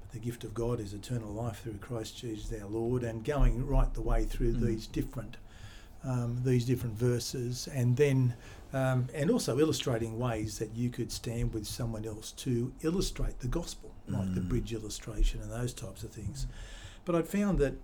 [0.00, 3.66] but the gift of God is eternal life through Christ Jesus our Lord, and going
[3.66, 4.60] right the way through Mm.
[4.66, 5.36] these different
[6.08, 8.34] um, these different verses, and then
[8.72, 13.48] um, and also illustrating ways that you could stand with someone else to illustrate the
[13.48, 14.48] gospel, like the Mm.
[14.50, 16.46] bridge illustration and those types of things.
[17.06, 17.74] But I'd found that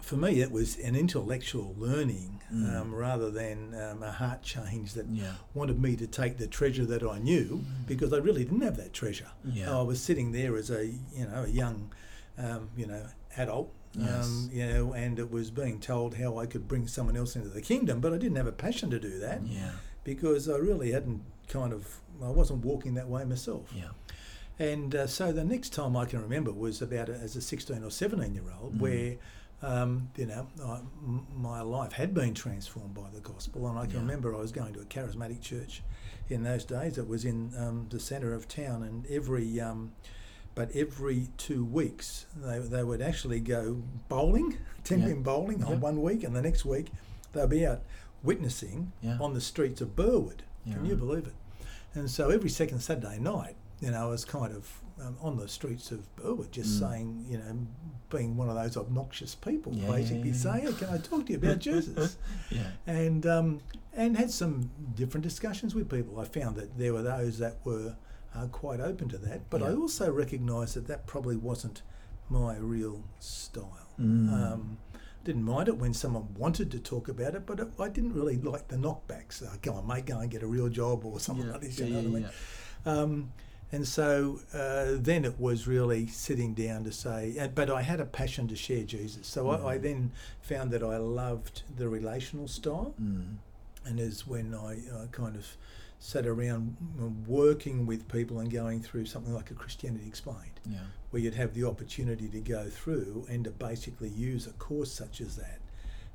[0.00, 2.76] for me it was an intellectual learning Mm.
[2.80, 6.86] um, rather than um, a heart change that yeah wanted me to take the treasure
[6.86, 9.30] that I knew because I really didn't have that treasure.
[9.44, 9.76] Yeah.
[9.78, 11.92] I was sitting there as a you know a young
[12.38, 13.02] um, you know
[13.36, 13.70] adult.
[13.94, 14.26] Yes.
[14.26, 17.48] Um, you know, and it was being told how I could bring someone else into
[17.48, 19.70] the kingdom, but I didn't have a passion to do that yeah
[20.04, 23.72] because I really hadn't kind of I wasn't walking that way myself.
[23.74, 23.90] yeah
[24.58, 27.82] And uh, so the next time I can remember was about a, as a 16
[27.84, 28.80] or 17 year old, Mm.
[28.80, 29.16] where,
[29.62, 33.68] um, you know, I, m- my life had been transformed by the gospel.
[33.68, 34.00] And I can Yeah.
[34.00, 35.82] remember I was going to a charismatic church
[36.28, 36.98] in those days.
[36.98, 39.60] It was in um, the centre of town, and every.
[39.60, 39.92] Um,
[40.58, 45.06] but every two weeks, they, they would actually go bowling, 10 Yeah.
[45.06, 45.78] pin bowling on Yeah.
[45.78, 46.90] one week, and the next week
[47.32, 47.82] they'll be out
[48.24, 49.18] witnessing Yeah.
[49.20, 50.42] on the streets of Burwood.
[50.64, 51.34] Yeah, Can you believe it?
[51.94, 54.68] And so every second Saturday night, you know, I was kind of
[55.00, 56.80] um, on the streets of Burwood, just Mm.
[56.80, 57.56] saying, you know,
[58.10, 60.40] being one of those obnoxious people, Yeah, basically yeah, yeah.
[60.46, 62.16] saying, hey, "Can I talk to you about Jesus?"
[62.50, 63.60] yeah and um,
[63.92, 66.18] and had some different discussions with people.
[66.18, 67.94] I found that there were those that were
[68.34, 71.82] uh, quite open to that, but I also recognised that that probably wasn't
[72.28, 73.88] my real style.
[74.00, 74.32] Mm.
[74.32, 74.78] Um,
[75.24, 78.36] didn't mind it when someone wanted to talk about it, but it, I didn't really
[78.36, 79.42] like the knockbacks.
[79.42, 81.78] Uh, Come on, mate, go and get a real job or something yeah like this.
[81.78, 82.30] yeah, You know yeah, what I mean?
[82.86, 82.92] yeah.
[82.92, 83.32] Um,
[83.70, 88.00] and so uh, then it was really sitting down to say, uh, but I had
[88.00, 89.26] a passion to share Jesus.
[89.26, 89.82] So I, I Mhm.
[89.82, 93.36] then found that I loved the relational style, Mm.
[93.84, 95.56] and is when I uh, kind of
[96.00, 96.76] sat around
[97.26, 100.78] working with people and going through something like a Christianity Explained, yeah
[101.10, 105.22] where you'd have the opportunity to go through and to basically use a course such
[105.22, 105.58] as that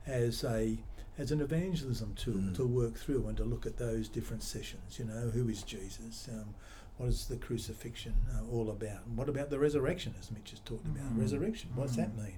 [0.05, 0.77] as a
[1.17, 2.55] as an evangelism tool Mm.
[2.55, 4.97] to work through and to look at those different sessions.
[4.99, 6.27] You know, who is Jesus?
[6.31, 6.53] Um,
[6.97, 9.05] what is the crucifixion uh, all about?
[9.05, 11.11] And what about the resurrection, as Mitch has talked about?
[11.15, 11.19] Mm.
[11.19, 12.37] Resurrection, what's that mean?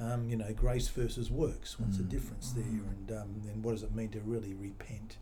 [0.00, 1.78] Um, you know, grace versus works.
[1.80, 2.08] What's the Mm.
[2.10, 2.64] difference there?
[2.64, 5.16] And um, then what does it mean to really repent?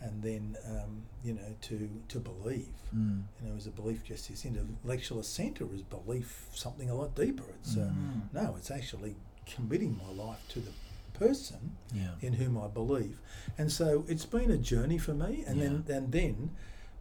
[0.00, 2.68] And then, um, you know, to to believe.
[2.94, 3.22] Mm.
[3.42, 7.14] You know, is a belief just this intellectual assent, or is belief something a lot
[7.14, 7.44] deeper?
[7.60, 8.32] It's uh, Mm.
[8.32, 10.72] no, it's actually committing my life to the
[11.14, 13.20] person yeah in whom I believe.
[13.56, 15.44] And so it's been a journey for me.
[15.46, 16.50] And then and then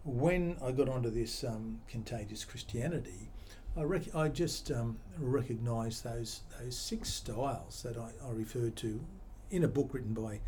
[0.05, 3.29] when I got onto this um, contagious Christianity,
[3.75, 9.01] I rec- I just um, recognised those those six styles that I, I referred to
[9.51, 10.39] in a book written by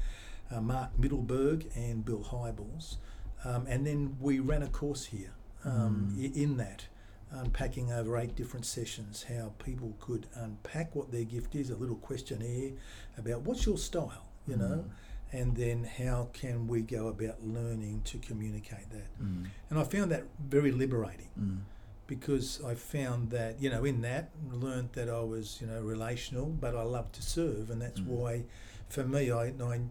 [0.51, 2.97] uh, Mark Mittelberg and Bill Hybels.
[3.43, 5.31] Um, and then we ran a course here
[5.65, 6.35] um, Mm.
[6.35, 6.85] in that,
[7.31, 11.95] unpacking over eight different sessions how people could unpack what their gift is, a little
[11.97, 12.71] questionnaire
[13.17, 14.85] about what's your style, you know,
[15.33, 19.19] and then how can we go about learning to communicate that.
[19.21, 19.47] Mm.
[19.69, 21.59] And I found that very liberating Mm.
[22.07, 26.45] because I found that, you know, in that, learned that I was, you know, relational,
[26.45, 27.69] but I love to serve.
[27.69, 28.07] And that's Mm.
[28.07, 28.43] why,
[28.87, 29.81] for me, I, I,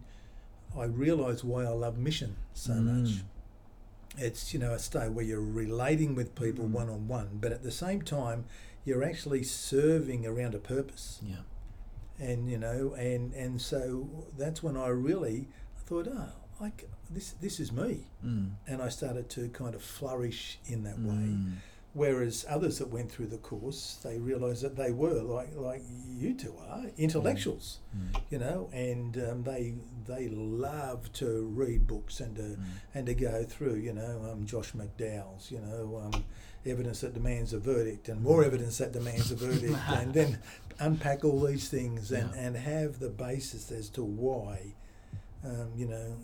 [0.75, 2.85] I realised why I love mission so Mm.
[3.03, 3.23] much.
[4.17, 6.71] It's, you know, a state where you're relating with people Mm.
[6.71, 8.45] one on one, but at the same time,
[8.83, 11.19] you're actually serving around a purpose.
[11.23, 11.41] yeah
[12.19, 15.49] And, you know, and, and so that's when I really
[15.85, 18.07] thought, oh, I c this, this is me.
[18.25, 18.53] Mm.
[18.65, 21.37] And I started to kind of flourish in that way.
[21.97, 21.99] Mm.
[21.99, 26.33] Whereas others that went through the course, they realised that they were like like you
[26.33, 28.21] two are intellectuals, Mm.
[28.29, 29.73] you know, and um, they
[30.05, 32.63] they love to read books and to Mm.
[32.95, 36.23] and to go through, you know, um, Josh McDowell's, you know, um,
[36.65, 40.39] evidence that demands a verdict and more evidence that demands a verdict, and then
[40.79, 42.41] unpack all these things and, Yeah.
[42.41, 44.75] and have the basis as to why,
[45.43, 46.15] um, you know,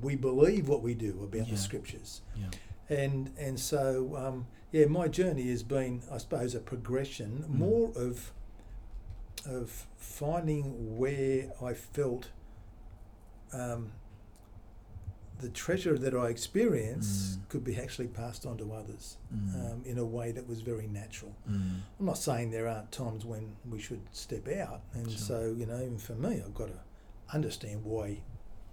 [0.00, 1.54] we believe what we do about Yeah.
[1.54, 2.48] the scriptures yeah
[2.88, 7.54] and and so um, yeah, my journey has been, I suppose, a progression Mm.
[7.58, 8.32] more of
[9.46, 12.28] of finding where I felt
[13.54, 13.92] um,
[15.38, 19.16] the treasure that I experience could be actually passed on to others
[19.54, 21.34] um, in a way that was very natural.
[21.50, 21.80] Mm.
[21.98, 25.18] I'm not saying there aren't times when we should step out, and Sure.
[25.18, 26.78] so you know, even for me, I've got to
[27.32, 28.20] understand why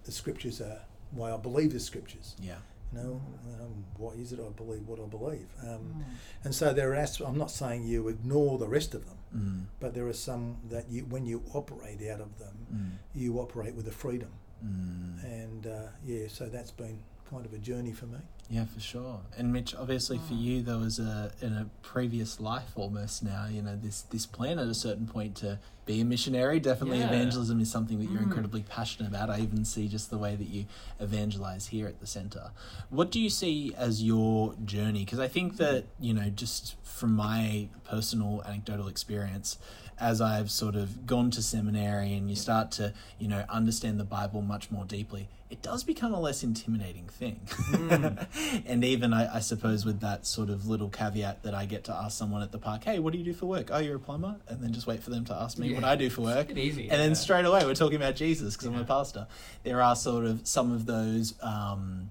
[0.04, 0.82] the scriptures are,
[1.12, 2.36] why I believe the scriptures.
[2.42, 2.56] Yeah.
[2.92, 3.20] You know,
[3.60, 5.46] um, why is it I believe what I believe?
[5.64, 5.74] Mm.
[5.76, 6.04] Um,
[6.44, 6.94] and so there are.
[6.94, 9.64] As- I'm not saying you ignore the rest of them, Mm.
[9.78, 12.90] but there are some that you, when you operate out of them, Mm.
[13.14, 14.30] you operate with a freedom.
[14.64, 15.22] Mm.
[15.24, 16.98] And uh, yeah, so that's been
[17.30, 18.18] kind of a journey for me.
[18.50, 19.20] Yeah, for sure.
[19.36, 23.46] And Mitch, obviously for you, there was a in a previous life almost now.
[23.46, 26.58] You know, this this plan at a certain point to be a missionary.
[26.58, 27.08] Definitely, Yeah.
[27.08, 28.30] evangelism is something that you're Mm.
[28.30, 29.28] incredibly passionate about.
[29.28, 30.64] I even see just the way that you
[30.98, 32.50] evangelize here at the center.
[32.88, 35.04] What do you see as your journey?
[35.04, 39.58] Because I think that you know, just from my personal anecdotal experience.
[40.00, 44.04] As I've sort of gone to seminary and you start to, you know, understand the
[44.04, 47.40] Bible much more deeply, it does become a less intimidating thing.
[48.66, 51.92] and even I, I suppose with that sort of little caveat that I get to
[51.94, 53.70] ask someone at the park, hey, what do you do for work?
[53.72, 55.96] Oh, you're a plumber, and then just wait for them to ask me what I
[55.96, 56.50] do for work.
[56.50, 59.26] It's easy, And then straight away we're talking about Jesus because I'm a pastor.
[59.64, 62.10] There are sort of some of those um,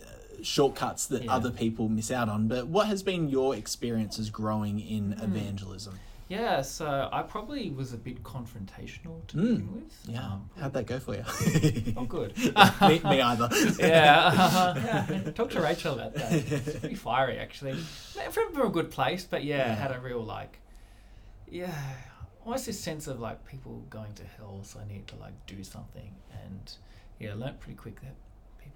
[0.00, 0.06] uh,
[0.42, 1.34] shortcuts that Yeah.
[1.34, 2.48] other people miss out on.
[2.48, 5.24] But what has been your experiences growing in Hmm.
[5.24, 5.98] evangelism?
[6.28, 9.42] Yeah, so I probably was a bit confrontational to Mm.
[9.56, 10.00] begin with.
[10.06, 11.24] Yeah, Um, how'd that go for you?
[11.94, 12.36] not good.
[12.82, 13.48] me, me either.
[13.78, 14.74] yeah, uh,
[15.08, 15.30] yeah.
[15.32, 16.32] Talk to Rachel about that.
[16.32, 17.74] It's pretty fiery, actually.
[18.30, 19.74] From, a good place, but yeah, Yeah.
[19.74, 20.58] had a real like,
[21.50, 21.72] yeah,
[22.44, 25.64] almost this sense of like people going to hell, so I need to like do
[25.64, 26.14] something,
[26.44, 26.72] and
[27.18, 28.14] yeah, learnt pretty quick that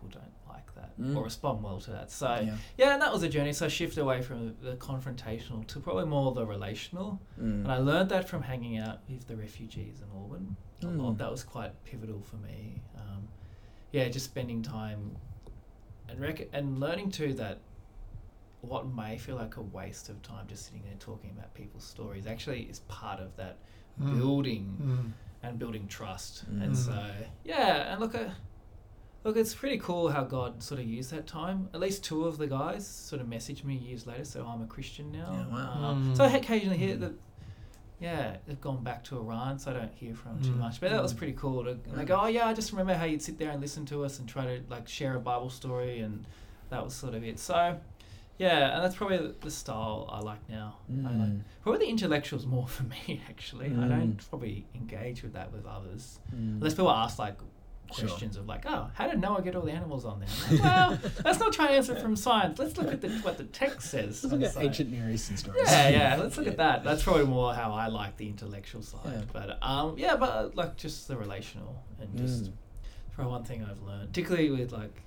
[0.03, 1.17] people don't like that Mm.
[1.17, 2.11] or respond well to that.
[2.11, 2.57] So Yeah.
[2.77, 2.93] yeah.
[2.95, 3.53] and that was a journey.
[3.53, 7.21] So I shifted away from the confrontational to probably more the relational.
[7.41, 7.63] Mm.
[7.65, 10.57] And I learned that from hanging out with the refugees in Auburn.
[10.83, 11.01] A Mm.
[11.03, 11.19] lot.
[11.19, 12.83] That was quite pivotal for me.
[12.97, 13.29] Um,
[13.93, 15.17] yeah, just spending time
[16.09, 17.59] and rec- and learning too that
[18.61, 22.27] what may feel like a waste of time just sitting there talking about people's stories
[22.27, 23.59] actually is part of that
[24.01, 24.17] Mm.
[24.19, 26.45] building and building trust.
[26.51, 26.63] Mm.
[26.63, 27.11] And so
[27.45, 28.31] yeah, and look, uh,
[29.25, 31.69] look, it's pretty cool how God sort of used that time.
[31.75, 34.67] At least two of the guys sort of messaged me years later, so I'm a
[34.67, 35.47] Christian now.
[35.51, 35.73] Yeah, wow.
[35.91, 36.17] Um, Mm.
[36.17, 37.13] So I occasionally hear that.
[38.01, 40.59] Yeah, they've gone back to Iran, so I don't hear from them too Mm.
[40.59, 40.81] much.
[40.81, 41.19] But that was Mm.
[41.19, 41.63] pretty cool.
[41.65, 43.87] To, and they go, oh yeah, I just remember how you'd sit there and listen
[43.87, 46.25] to us and try to like share a Bible story, and
[46.71, 47.39] that was sort of it.
[47.39, 47.79] So,
[48.39, 50.79] yeah, and that's probably the, the style I like now.
[50.91, 51.43] I like Mm.
[51.63, 53.67] Probably the intellectuals more for me actually.
[53.67, 53.89] I Mm.
[53.89, 56.55] don't probably engage with that with others Mm.
[56.57, 57.39] unless people ask like
[57.95, 58.09] Sure.
[58.09, 60.29] questions of like, oh, how did Noah get all the animals on there?
[60.51, 62.59] Like, well, let's not try and answer from science.
[62.59, 64.23] Let's look at the, what the text says.
[64.23, 65.63] Let's look at science." ancient Near Eastern stories.
[65.67, 66.17] Yeah, yeah.
[66.17, 66.85] Let's look at that.
[66.85, 69.01] That's probably more how I like the intellectual side.
[69.07, 69.21] Yeah.
[69.33, 72.53] But um, yeah, but uh, like just the relational and just Mm.
[73.11, 75.03] for one thing I've learned, particularly with like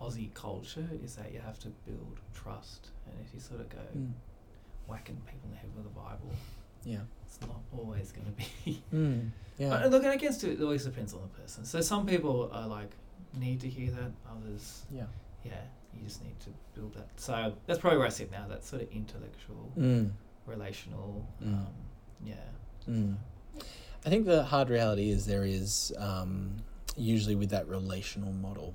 [0.00, 2.88] Aussie culture, is that you have to build trust.
[3.06, 4.12] And if you sort of go Mm.
[4.86, 6.30] whacking people in the head with the Bible,
[6.86, 7.00] Yeah.
[7.26, 8.82] it's not always going to be.
[8.94, 9.30] Mm.
[9.58, 9.70] Yeah.
[9.70, 11.64] But look, and I guess it always depends on the person.
[11.64, 12.90] So some people are like
[13.38, 14.10] need to hear that.
[14.30, 15.04] Others, yeah.
[15.44, 15.52] yeah,
[15.94, 17.08] you just need to build that.
[17.16, 18.46] So that's probably where I sit now.
[18.48, 20.10] That sort of intellectual, Mm.
[20.46, 21.26] relational.
[21.42, 21.46] Mm.
[21.54, 21.66] Um,
[22.24, 22.34] yeah.
[22.88, 23.16] Mm.
[24.04, 26.56] I think the hard reality is there is um,
[26.96, 28.74] usually with that relational model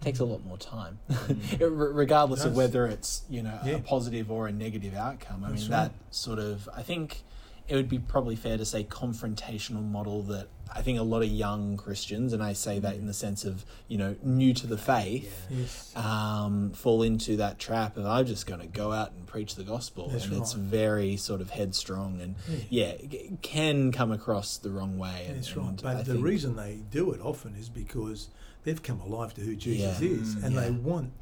[0.00, 1.60] takes a lot more time, Mm.
[1.60, 3.72] R- regardless of whether it's you know Yeah.
[3.76, 5.44] a positive or a negative outcome.
[5.44, 5.90] I That's mean right.
[5.92, 7.22] that sort of I think
[7.68, 11.28] it would be probably fair to say confrontational model that I think a lot of
[11.28, 14.76] young Christians, and I say that in the sense of you know new to the
[14.78, 15.46] faith.
[15.50, 15.94] Yes.
[15.96, 19.64] um, fall into that trap of I'm just going to go out and preach the
[19.64, 22.34] gospel, That's and it's very sort of headstrong and
[22.68, 25.24] yeah, it can come across the wrong way.
[25.28, 25.80] And, That's right.
[25.82, 28.28] But I the think- reason they do it often is because
[28.64, 30.08] they've come alive to who Jesus Yeah.
[30.08, 31.12] is, and they want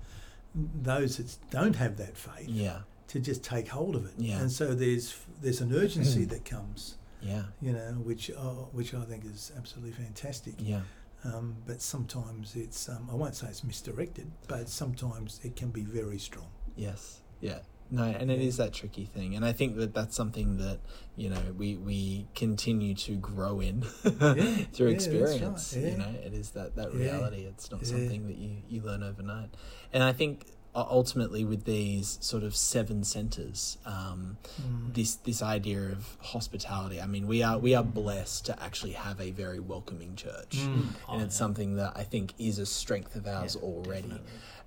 [0.54, 4.14] those that don't have that faith yeah, to just take hold of it.
[4.18, 4.40] Yeah.
[4.40, 6.28] And so there's there's an urgency Mm.
[6.30, 10.54] that comes, yeah, you know, which uh, which I think is absolutely fantastic.
[10.58, 10.80] yeah,
[11.24, 15.82] Um, but sometimes it's um, I won't say it's misdirected, but sometimes it can be
[15.82, 16.48] very strong.
[16.76, 17.58] yes, yeah.
[17.88, 20.80] No, and it is that tricky thing, and I think that that's something that
[21.14, 25.76] you know we we continue to grow in through yeah, that's right, experience.
[25.76, 25.88] yeah.
[25.90, 27.42] You know, it is that that Yeah, reality.
[27.46, 27.88] It's not yeah.
[27.90, 29.50] something that you you learn overnight,
[29.92, 33.78] and I think ultimately with these sort of seven centers.
[33.86, 34.94] Um, Mm.
[34.94, 37.00] this this idea of hospitality.
[37.00, 40.86] I mean, we are we are blessed to actually have a very welcoming church, Mm.
[41.10, 44.20] and it's something that I think is a strength of ours Yeah, already.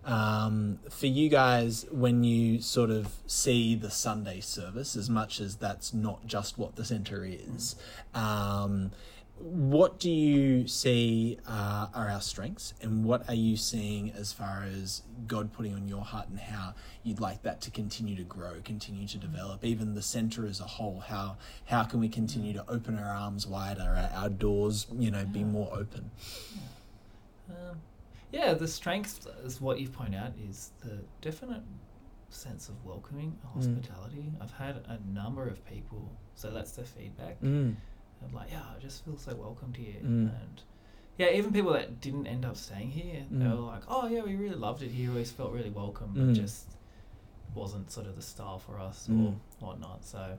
[0.05, 5.55] Um, for you guys, when you sort of see the Sunday service, as much as
[5.57, 7.75] that's not just what the center is,
[8.15, 8.91] um,
[9.39, 14.63] what do you see uh, are our strengths, and what are you seeing as far
[14.63, 16.73] as God putting on your heart, and how
[17.03, 20.65] you'd like that to continue to grow, continue to develop, even the center as a
[20.65, 20.99] whole?
[21.07, 25.25] How how can we continue to open our arms wider, our, our doors, you know,
[25.25, 26.11] be more open?
[27.49, 27.79] Um,
[28.31, 31.63] yeah, the strength is what you point out is the definite
[32.29, 34.31] sense of welcoming, hospitality.
[34.39, 37.41] I've had a number of people, so that's the feedback.
[37.41, 37.75] Mm.
[38.25, 39.99] I'm like, yeah, I just feel so welcomed here.
[40.01, 40.29] Mm.
[40.41, 40.61] And
[41.17, 43.55] yeah, even people that didn't end up staying here, they Mm.
[43.57, 45.09] were like, oh yeah, we really loved it here.
[45.09, 46.27] Always felt really welcome, Mm.
[46.27, 46.67] but just
[47.55, 49.27] wasn't sort of the style for us Mm.
[49.27, 50.03] or whatnot.
[50.05, 50.37] So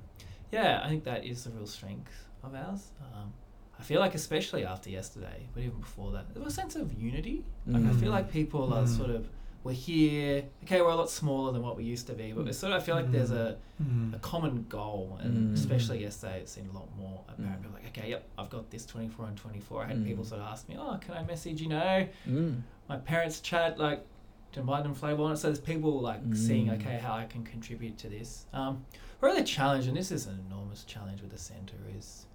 [0.53, 2.93] yeah, I think that is the real strength of ours.
[3.01, 3.33] Um,
[3.79, 6.93] I feel like, especially after yesterday, but even before that, there was a sense of
[6.93, 7.45] unity.
[7.67, 8.15] Like I feel Mm.
[8.19, 8.97] like people are Mm.
[8.97, 9.29] sort of
[9.63, 10.45] we're here.
[10.65, 12.81] Okay, we're a lot smaller than what we used to be, but we sort of
[12.83, 14.15] I feel like there's a Mm.
[14.15, 15.55] a common goal, and Mm.
[15.55, 17.61] especially yesterday, it seemed a lot more apparent.
[17.61, 17.63] Mm.
[17.63, 19.85] People Like, okay, yep, I've got this 24 and 24.
[19.85, 20.05] I had Mm.
[20.07, 22.63] people sort of ask me, oh, can I message, you know, Mm.
[22.89, 24.05] my parents' chat, like,
[24.53, 25.37] to invite them flavor on it.
[25.37, 26.75] So there's people like seeing, Mm.
[26.81, 28.47] okay, how I can contribute to this.
[28.53, 28.85] Um,
[29.21, 32.27] really, the challenge, and this is an enormous challenge with the centre, is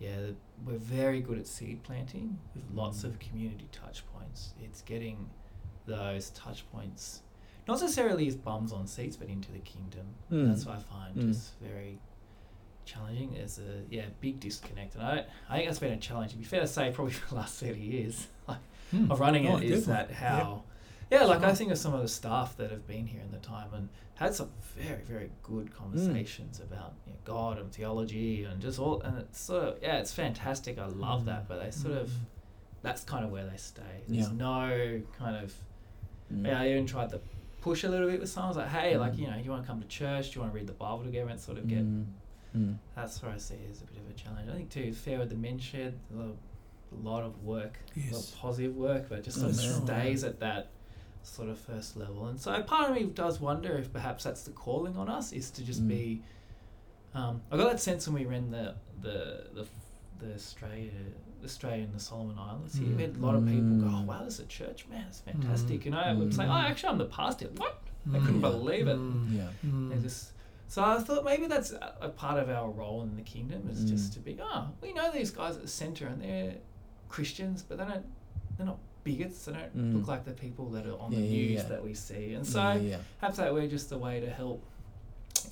[0.00, 0.30] yeah,
[0.66, 3.04] we're very good at seed planting with lots Mm.
[3.04, 4.52] of community touch points.
[4.62, 5.30] It's getting
[5.86, 7.20] those touch points,
[7.68, 10.06] not necessarily as bums on seats, but into the kingdom.
[10.30, 10.48] Mm.
[10.48, 11.28] That's what I find Mm.
[11.32, 11.98] just very
[12.84, 13.32] challenging.
[13.34, 16.32] There's a yeah big disconnect, and I I think that's been a challenge.
[16.32, 18.58] To be fair to say, probably for the last thirty years, like
[18.94, 19.10] Mm.
[19.10, 20.62] of running Oh, it is that how
[21.10, 23.38] yeah, like I think of some of the staff that have been here in the
[23.38, 28.60] time and had some very very good conversations about you know, God and theology and
[28.60, 31.26] just all and it's sort of yeah it's fantastic I love Mm.
[31.26, 32.26] that but they sort of Mm.
[32.82, 34.34] that's kind of where they stay there's Yeah.
[34.36, 35.54] no kind of
[36.34, 36.46] Mm.
[36.46, 37.20] yeah I even tried to
[37.60, 39.18] push a little bit with someone I was like hey like Mm.
[39.18, 41.04] you know you want to come to church do you want to read the Bible
[41.04, 42.04] together and sort of get Mm.
[42.56, 42.76] Mm.
[42.94, 45.18] that's where I see it as a bit of a challenge I think too fair
[45.18, 46.36] with the men shed a lot,
[46.92, 49.68] a lot of work a lot of positive work but it just sort of That's
[49.78, 49.86] right.
[50.02, 50.68] stays at that
[51.22, 54.50] sort of first level and so part of me does wonder if perhaps that's the
[54.52, 55.88] calling on us is to just Mm.
[55.88, 56.22] be
[57.14, 59.66] um, I got that sense when we ran the the the,
[60.20, 60.90] the Australia
[61.44, 62.96] Australia and the Solomon Islands here hmm.
[62.96, 65.86] we had a lot of people go oh wow there's a church man it's fantastic
[65.86, 67.46] and I would say oh actually I'm the pastor.
[67.56, 67.80] What?
[68.12, 68.50] I couldn't Mm.
[68.52, 68.96] believe it.
[68.96, 69.36] Hmm.
[69.36, 69.48] Yeah.
[69.94, 70.32] They just
[70.68, 73.84] so I thought maybe that's a, a part of our role in the kingdom is
[73.84, 76.54] just to be oh we know these guys at the center and they're
[77.08, 78.04] Christians but they don't
[78.56, 79.44] they're not bigots.
[79.44, 81.62] They don't look like the people that are on Yeah, the news yeah.
[81.68, 82.32] that we see.
[82.34, 82.96] And so yeah, yeah.
[83.20, 84.62] perhaps that we're just a way to help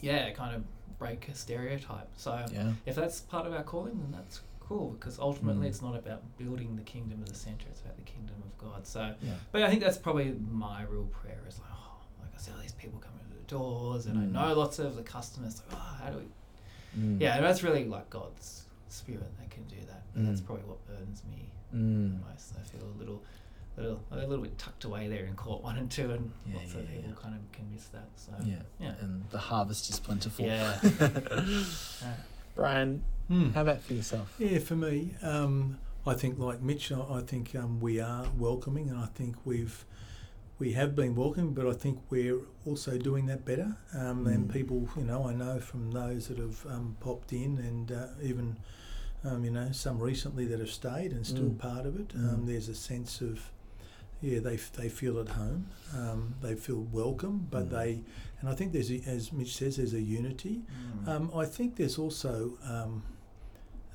[0.00, 0.62] yeah kind of
[0.98, 2.08] break a stereotype.
[2.16, 2.72] So Yeah.
[2.86, 5.70] if that's part of our calling then that's cool because ultimately Mm.
[5.70, 8.86] it's not about building the kingdom of the center it's about the kingdom of God
[8.86, 9.34] so Yeah.
[9.50, 12.60] but I think that's probably my real prayer is like, oh, like I see all
[12.60, 14.36] these people coming to the doors, and Mm.
[14.38, 15.60] I know lots of the customers.
[15.68, 17.00] Like, oh, how do we?
[17.00, 17.20] Mm.
[17.20, 20.02] Yeah, and that's really like God's spirit that can do that.
[20.14, 20.46] And that's Mm.
[20.46, 22.18] probably what burdens me Mm.
[22.20, 22.54] the most.
[22.58, 23.22] I feel a little,
[23.76, 26.74] little, a little bit tucked away there in court one and two, and Yeah, lots
[26.74, 28.08] yeah, of people kind of can miss that.
[28.16, 28.56] So Yeah.
[28.78, 30.44] yeah, And the harvest is plentiful.
[30.46, 30.78] Yeah.
[32.54, 33.54] Brian, Mm.
[33.54, 34.34] how about for yourself?
[34.38, 38.88] Yeah, for me, um, I think like Mitch, I, I think um, we are welcoming,
[38.90, 39.84] and I think we've
[40.58, 43.76] we have been welcoming, but I think we're also doing that better.
[43.94, 44.52] Um, And Mm.
[44.52, 48.56] people, you know, I know from those that have um, popped in, and uh, even
[49.24, 51.58] um, you know some recently that have stayed and still Mm.
[51.58, 52.08] part of it.
[52.08, 52.34] Mm.
[52.34, 53.50] Um, there's a sense of
[54.20, 55.66] yeah, they they feel at home,
[55.96, 57.70] um, they feel welcome, but Mm.
[57.70, 57.90] they,
[58.40, 60.62] and I think there's a, as Mitch says, there's a unity.
[61.04, 61.08] Mm.
[61.08, 63.02] Um, I think there's also um,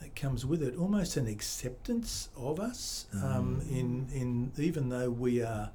[0.02, 3.72] it comes with it almost an acceptance of us um, Mm.
[3.72, 5.72] in in even though we are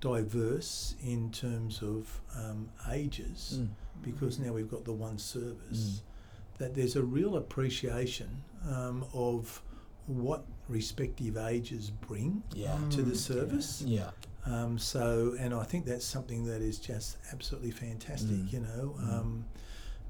[0.00, 3.68] diverse in terms of um, ages Mm.
[4.02, 6.58] because now we've got the one service Mm.
[6.58, 9.62] that there's a real appreciation um, of
[10.06, 12.78] what respective ages bring Yeah.
[12.90, 14.10] to the Mm, service Yeah.
[14.46, 18.52] um, so, and I think that's something that is just absolutely fantastic, Mm.
[18.52, 19.12] you know, Mm.
[19.12, 19.44] um,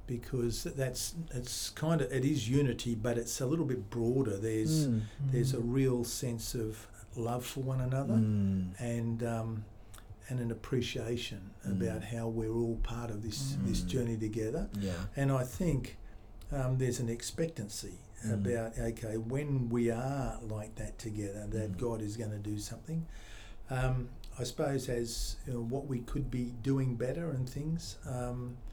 [0.09, 4.37] because that's it's kind of it is unity, but it's a little bit broader.
[4.37, 5.03] There's Mm.
[5.31, 8.73] there's a real sense of love for one another Mm.
[8.81, 9.65] and um,
[10.29, 11.73] and an appreciation Mm.
[11.81, 13.87] about how we're all part of this this Mm.
[13.87, 14.69] journey together.
[14.81, 14.95] Yeah.
[15.15, 15.97] And I think
[16.51, 18.33] um, there's an expectancy Mm.
[18.35, 21.79] about okay when we are like that together that Mm.
[21.79, 23.07] God is going to do something.
[23.71, 24.09] Um,
[24.39, 27.97] I suppose as you know, what we could be doing better and things.
[28.07, 28.68] Um, I think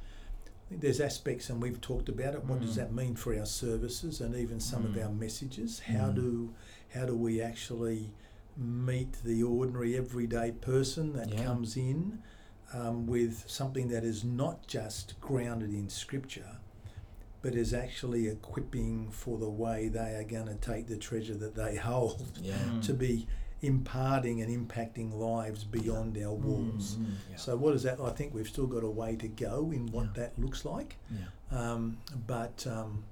[0.80, 2.44] there's aspects, and we've talked about it.
[2.46, 2.76] What does Mm.
[2.76, 5.04] that mean for our services and even some of Mm.
[5.06, 5.80] our messages?
[5.80, 6.16] How Mm.
[6.16, 6.54] do
[6.94, 8.14] how do we actually
[8.56, 11.44] meet the ordinary, everyday person that Yeah.
[11.44, 12.20] comes in
[12.74, 16.58] um, with something that is not just grounded in Scripture,
[17.42, 21.54] but is actually equipping for the way they are going to take the treasure that
[21.56, 22.80] they hold Yeah.
[22.82, 23.28] To be
[23.66, 26.96] imparting and impacting lives beyond our walls.
[26.98, 27.06] Mm.
[27.32, 27.38] Yeah.
[27.38, 28.00] So what is that?
[28.00, 30.12] I think we've still got a way to go in what Yeah.
[30.24, 30.98] that looks like.
[31.12, 31.26] Yeah.
[31.60, 31.98] Um,
[32.28, 33.04] but um,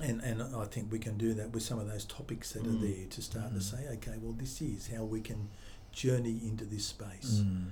[0.00, 2.70] and and I think we can do that with some of those topics that are
[2.70, 2.80] Mm.
[2.80, 3.62] there to start to Mhm.
[3.62, 5.48] say, okay, well, this is how we can
[5.92, 7.40] journey into this space.
[7.44, 7.66] Mm.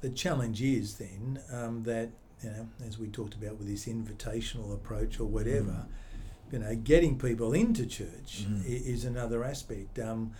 [0.00, 2.08] The challenge is then um, that
[2.42, 5.84] you know, as we talked about with this invitational approach or whatever,
[6.50, 8.64] you know, getting people into church Mm.
[8.64, 9.98] is another aspect.
[9.98, 10.32] Um,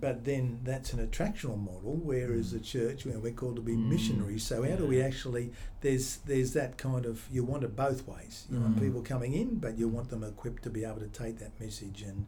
[0.00, 2.52] but then that's an attractional model, whereas Mm.
[2.52, 3.88] the church, you know, we're called to be Mm.
[3.88, 4.42] missionaries.
[4.44, 5.52] So how do we actually?
[5.80, 8.46] There's there's that kind of you want it both ways.
[8.50, 8.80] You want Mm.
[8.80, 12.02] people coming in, but you want them equipped to be able to take that message
[12.02, 12.26] and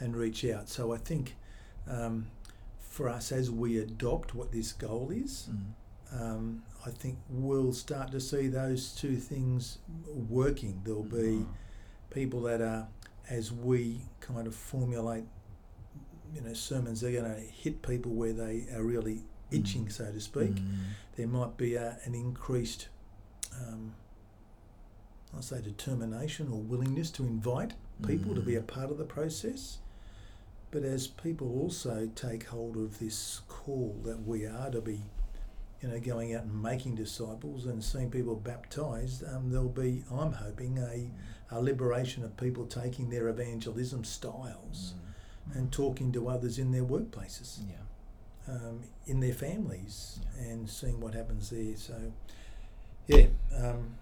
[0.00, 0.68] and reach out.
[0.68, 1.36] So I think
[1.88, 2.26] um,
[2.80, 6.20] for us, as we adopt what this goal is, Mm.
[6.20, 9.78] um, I think we'll start to see those two things
[10.28, 10.80] working.
[10.84, 11.46] There'll be Mm.
[12.10, 12.88] people that are,
[13.28, 15.24] as we kind of formulate,
[16.34, 20.20] you know, sermons, they're going to hit people where they are really itching, so to
[20.20, 20.54] speak.
[20.56, 20.76] Mm.
[21.16, 22.88] There might be a, an increased,
[23.60, 23.94] um,
[25.34, 27.74] I'll say, determination or willingness to invite
[28.06, 28.66] people to be a Mm.
[28.66, 29.78] part of the process.
[30.70, 35.00] But as people also take hold of this call that we are to be,
[35.80, 40.32] you know, going out and making disciples and seeing people baptized, um, there'll be, I'm
[40.32, 41.10] hoping, a,
[41.50, 45.00] a liberation of people taking their evangelism styles Mm.
[45.54, 48.52] And talking to others in their workplaces, Yeah.
[48.54, 50.44] um, in their families, Yeah.
[50.48, 51.76] and seeing what happens there.
[51.76, 52.12] So,
[53.06, 53.26] yeah,
[53.56, 53.94] um,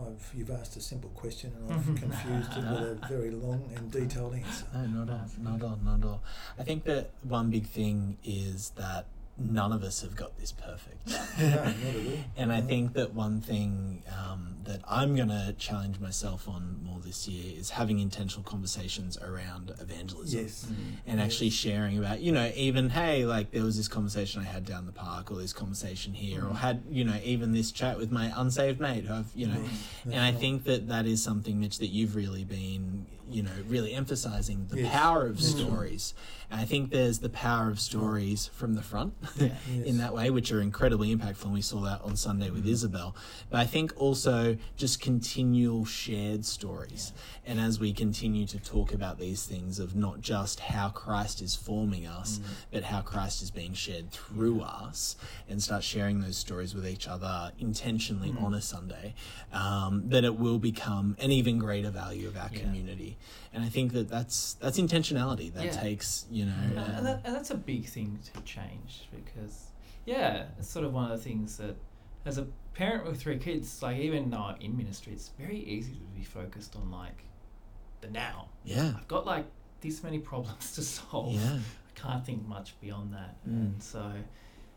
[0.00, 3.90] I've, you've asked a simple question and I've confused it with a very long and
[3.90, 4.66] detailed answer.
[4.74, 5.28] No, not at all.
[5.42, 5.78] Not at all.
[5.84, 6.22] Not at all.
[6.58, 9.06] I think that one big thing is that
[9.38, 11.08] none of us have got this perfect.
[11.08, 11.14] No,
[11.48, 12.12] not at all.
[12.36, 17.00] And I think that one thing um, that I'm going to challenge myself on more
[17.00, 20.40] this year is having intentional conversations around evangelism.
[20.40, 20.66] Yes.
[20.70, 20.74] Mm.
[21.06, 24.64] And actually sharing about, you know, even, hey, like there was this conversation I had
[24.64, 26.56] down the park or this conversation here, or Mm.
[26.56, 30.14] had, you know, even this chat with my unsaved mate who I've, you know, That's
[30.16, 33.92] and I think that that is something, Mitch, that you've really been, you know, really
[33.94, 34.92] emphasizing the Yes.
[34.92, 35.44] power of right.
[35.44, 36.14] stories.
[36.50, 39.54] And I think there's the power of stories from the front Yeah.
[39.72, 39.86] Yes.
[39.86, 41.44] in that way, which are incredibly impactful.
[41.44, 42.72] And we saw that on Sunday with mm-hmm.
[42.72, 43.16] Isabel.
[43.50, 47.12] But I think also just continual shared stories.
[47.46, 51.56] And as we continue to talk about these things of not just how Christ is
[51.56, 52.52] forming us, mm-hmm.
[52.70, 55.16] but how Christ is being shared through us,
[55.48, 59.14] and start sharing those stories with each other intentionally on a Sunday,
[59.52, 62.60] um, that it will become an even greater value of our Yeah.
[62.60, 63.16] community.
[63.52, 65.52] And I think that that's that's intentionality.
[65.52, 65.70] That Yeah.
[65.72, 66.54] takes you know.
[66.62, 69.66] And, uh, and, that, and that's a big thing to change because,
[70.06, 71.76] yeah, it's sort of one of the things that,
[72.24, 75.92] as a parent with three kids, like even though I'm in ministry, it's very easy
[75.94, 77.24] to be focused on like
[78.00, 78.48] the now.
[78.64, 78.92] yeah.
[78.96, 79.46] I've got like
[79.80, 81.34] this many problems to solve.
[81.34, 81.58] Yeah.
[81.58, 83.36] I can't think much beyond that.
[83.46, 83.52] Mm.
[83.74, 84.12] And so,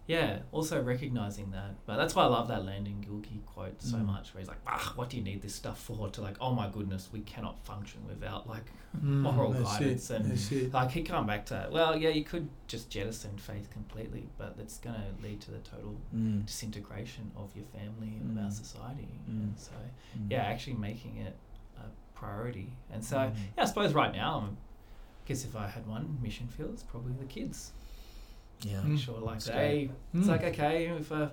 [0.08, 1.76] yeah, also recognizing that.
[1.86, 4.06] But that's why I love that Langdon Gilkey quote so Mm.
[4.06, 6.10] much, where he's like, ah, what do you need this stuff for?
[6.10, 10.22] To like, oh my goodness, we cannot function without like Mm, moral that's guidance it,
[10.22, 14.30] and that's like he come back to well yeah you could just jettison faith completely
[14.38, 16.45] but it's going to lead to the total Mm.
[16.45, 18.53] disintegration of your family and of our Mm.
[18.53, 19.43] society Mm.
[19.43, 19.74] and so
[20.18, 20.32] Mm.
[20.32, 21.36] yeah actually making it
[21.78, 21.82] a
[22.18, 23.18] priority and so
[23.58, 27.12] yeah i suppose right now i guess if i had one mission field it's probably
[27.20, 27.74] the kids
[28.62, 28.82] Yeah.
[28.82, 28.99] make Mm.
[29.06, 30.30] sure like That's they it's Mm.
[30.30, 31.30] like okay if uh,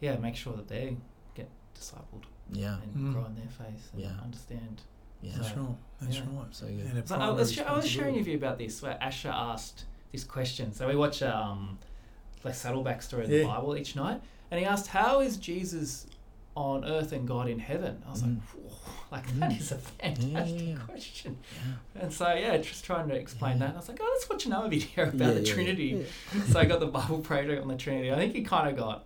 [0.00, 0.96] yeah make sure that they
[1.34, 2.78] get discipled Yeah.
[2.82, 3.12] and Mm.
[3.12, 4.12] grow in their faith and Yeah.
[4.22, 4.82] understand
[5.20, 5.32] Yeah.
[5.36, 5.76] That's right.
[6.00, 6.22] That's Yeah.
[6.36, 6.54] right.
[6.54, 6.78] So good.
[6.94, 8.18] And So I was, sh- I was sharing responsibility.
[8.20, 10.72] with you about this where Asher asked this question.
[10.72, 11.78] So we watch um,
[12.44, 14.20] like Saddleback story of the Bible each night,
[14.50, 16.06] and he asked, "How is Jesus
[16.56, 18.36] on earth and God in heaven?" I was Mm.
[18.38, 19.60] like, "Whoa, like that Mm.
[19.60, 20.76] is a fantastic Yeah, yeah, yeah.
[20.86, 21.36] question.
[21.94, 22.02] Yeah.
[22.02, 23.66] And so yeah, just trying to explain Yeah.
[23.68, 23.74] that.
[23.74, 26.44] I was like, "Oh, let's watch another video about Yeah, the yeah, Trinity." yeah.
[26.44, 28.12] so I got the Bible project on the Trinity.
[28.12, 29.04] I think he kind of got,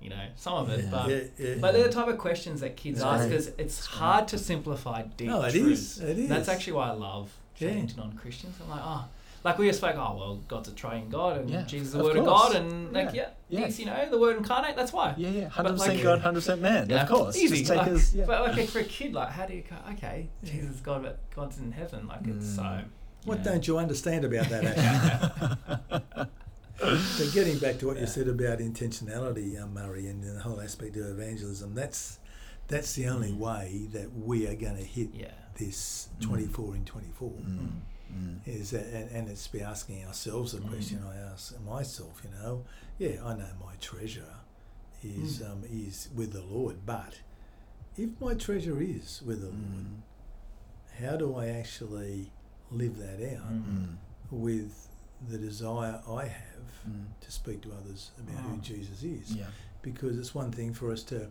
[0.00, 0.90] you know, some of it, Yeah.
[0.90, 1.08] but.
[1.10, 1.54] yeah, yeah.
[1.60, 3.30] But they're the type of questions that kids That's ask great.
[3.30, 3.98] because it's That's great.
[3.98, 5.98] hard to simplify deep No, it truths.
[5.98, 6.00] is.
[6.00, 6.28] It is.
[6.28, 7.68] That's actually why I love Yeah.
[7.68, 8.56] chatting to non-Christians.
[8.62, 9.04] I'm like, oh,
[9.44, 11.98] like we just spoke, oh well, God's a triune God and Yeah, Jesus is the
[12.00, 12.24] of Word of.
[12.26, 13.66] God, and like yeah, Yeah.
[13.66, 14.76] he's you know the Word incarnate.
[14.76, 15.14] That's why.
[15.16, 16.88] Yeah, yeah, hundred percent like- God, hundred percent man.
[16.90, 17.58] Yeah, Of course, easy.
[17.58, 18.24] Just take like, us, yeah.
[18.26, 19.76] But okay, for a kid, like how do you go?
[19.92, 22.06] Okay, Jesus is God, but God's in heaven.
[22.06, 22.62] Like it's so.
[22.62, 22.84] Mm.
[23.24, 24.64] What don't you understand about that?
[26.80, 26.96] Ashley?
[27.16, 28.02] so getting back to what Yeah.
[28.02, 32.18] you said about intentionality, um, Murray, and the whole aspect of evangelism, that's
[32.68, 33.38] that's the only Mm.
[33.38, 35.30] way that we are going to hit Yeah.
[35.56, 36.22] this Mm.
[36.26, 37.30] 24 in 24.
[37.30, 37.70] Mm,
[38.16, 40.68] mm, Is that, and, and it's be asking ourselves the Mm.
[40.70, 42.64] question I ask myself, you know,
[42.98, 44.34] yeah, I know my treasure
[45.02, 45.50] is Mm.
[45.52, 47.20] um, is with the Lord, but
[47.96, 50.00] if my treasure is with the Lord, Mm.
[51.00, 52.30] how do I actually
[52.70, 53.96] live that out Mm.
[54.30, 54.88] with
[55.28, 57.06] the desire I have Mm.
[57.20, 58.60] to speak to others about who Oh.
[58.60, 59.34] Jesus is?
[59.34, 59.46] Yeah.
[59.82, 61.30] Because it's one thing for us to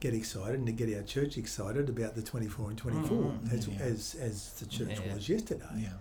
[0.00, 3.52] get excited and to get our church excited about the 24 and 24 Mm.
[3.52, 3.78] as, Yeah.
[3.78, 5.14] as, as the church Yeah.
[5.14, 5.64] was yesterday.
[5.76, 5.94] Yeah.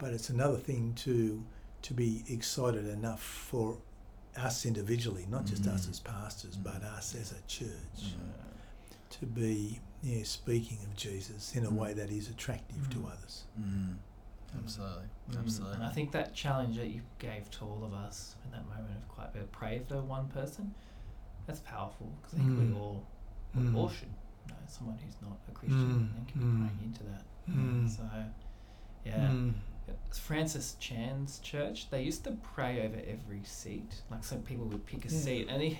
[0.00, 1.44] But it's another thing to
[1.82, 3.78] to be excited enough for
[4.36, 5.90] us individually, not just us Mm.
[5.90, 6.62] as pastors, Mm.
[6.64, 8.32] but us as a church, Mm.
[9.18, 11.76] to be yeah, speaking of Jesus in a Mm.
[11.76, 13.12] way that is attractive to Mm.
[13.12, 13.44] others.
[13.60, 13.96] Mm.
[14.58, 15.08] Absolutely.
[15.36, 15.74] Absolutely.
[15.76, 18.96] And I think that challenge that you gave to all of us in that moment
[18.96, 20.74] of quite a bit of pray for one person,
[21.46, 22.74] that's powerful because I think Mm.
[22.74, 23.06] we all
[23.54, 23.76] we Mm.
[23.76, 24.08] all should
[24.48, 26.16] know someone who's not a Christian Mm.
[26.16, 26.58] and can be Mm.
[26.68, 27.24] praying into that.
[27.48, 27.88] Mm.
[27.88, 28.08] So,
[29.04, 29.30] yeah.
[30.14, 34.02] Francis Chan's church, they used to pray over every seat.
[34.10, 35.20] Like some people would pick a Yeah.
[35.20, 35.78] seat, and he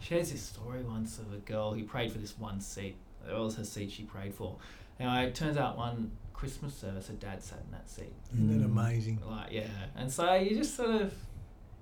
[0.00, 2.96] shares this story once of a girl who prayed for this one seat.
[3.26, 4.56] That was her seat she prayed for.
[5.00, 8.12] Now it turns out one Christmas service, her dad sat in that seat.
[8.32, 8.78] Isn't that Mm.
[8.78, 9.20] amazing?
[9.28, 11.14] Like yeah, and so you just sort of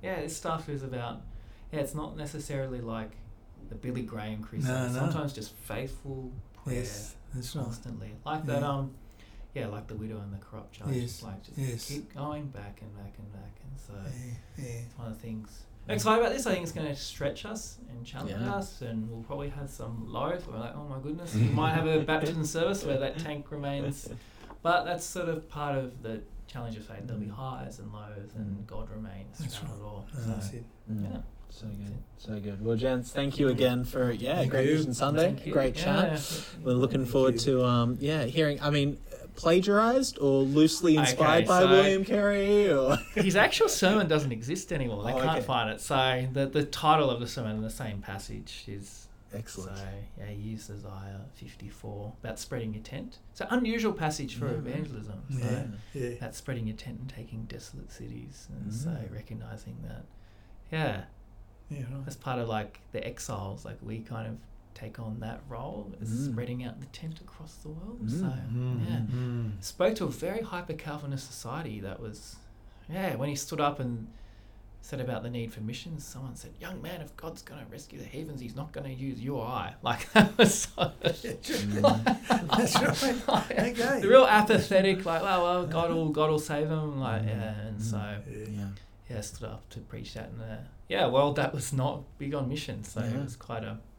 [0.02, 1.22] yeah, this stuff is about
[1.72, 3.10] yeah, it's not necessarily like
[3.68, 4.68] the Billy Graham crusade.
[4.70, 4.92] No, no.
[4.92, 6.30] Sometimes just faithful
[6.62, 7.64] prayer Yes, that's right.
[7.64, 8.68] constantly, like that Yeah.
[8.70, 8.94] um
[9.56, 10.88] yeah, like the widow and the corrupt judge.
[10.92, 11.88] Yes, Like just yes.
[11.88, 14.80] keep going back and back and back, and so Yeah, yeah.
[14.86, 15.62] it's one of the things.
[15.88, 16.46] I'm excited about this.
[16.46, 18.54] I think it's going to stretch us and challenge Yeah.
[18.54, 21.86] us, and we'll probably have some lows we're like, oh my goodness, we might have
[21.86, 24.08] a baptism service where that tank remains.
[24.62, 27.02] But that's sort of part of the challenge of faith.
[27.04, 28.66] There'll be highs and lows, and Mm.
[28.66, 29.80] God remains That's throughout right.
[29.80, 30.06] it all.
[30.14, 30.64] No, So, that's it.
[30.92, 31.02] Mm.
[31.12, 31.20] yeah.
[31.48, 31.98] So good.
[32.18, 32.64] So good.
[32.64, 34.76] Well, gents, thank you again for yeah, Thank great you.
[34.76, 36.12] Vision Sunday, great chat.
[36.12, 36.64] Yeah.
[36.64, 37.40] We're looking Thank forward you.
[37.60, 38.60] to um yeah hearing.
[38.60, 38.98] I mean,
[39.36, 44.72] plagiarized or loosely inspired Okay, by so- William Carey or His actual sermon doesn't exist
[44.72, 45.04] anymore.
[45.04, 45.46] They Oh, can't okay.
[45.46, 45.80] find it.
[45.80, 49.76] So the the title of the sermon in the same passage is excellent.
[49.76, 49.84] So
[50.18, 53.18] yeah, he used Isaiah 54 about spreading your tent.
[53.32, 54.58] It's an unusual passage for Yeah.
[54.58, 55.22] evangelism.
[55.30, 55.66] So Yeah,
[56.00, 56.14] yeah.
[56.20, 59.12] that's spreading your tent and taking desolate cities, and so Mm.
[59.12, 60.04] recognizing that,
[60.72, 61.04] yeah,
[61.68, 62.04] Yeah, right.
[62.04, 63.64] that's part of like the exiles.
[63.64, 64.36] Like we kind of
[64.76, 66.32] take on that role, is Mm.
[66.32, 68.00] spreading out the tent across the world.
[68.06, 68.20] Mm.
[68.20, 69.64] So Mm, yeah, mm.
[69.64, 72.36] spoke to a very hyper Calvinist society that was,
[72.88, 74.06] yeah, when he stood up and
[74.82, 77.98] said about the need for missions, someone said, "Young man, if God's going to rescue
[77.98, 82.76] the heavens, He's not going to use you or I." Like that was so, That's
[83.28, 83.50] right.
[83.50, 84.00] Okay.
[84.00, 87.82] the real apathetic, like, well, well, God will God will save them, like, yeah, and
[87.82, 87.96] so
[88.30, 88.46] Yeah.
[88.48, 88.66] Yeah.
[89.10, 92.48] yeah, stood up to preach that in a yeah well, that was not big on
[92.48, 93.10] mission, so Yeah.
[93.10, 93.78] he was quite a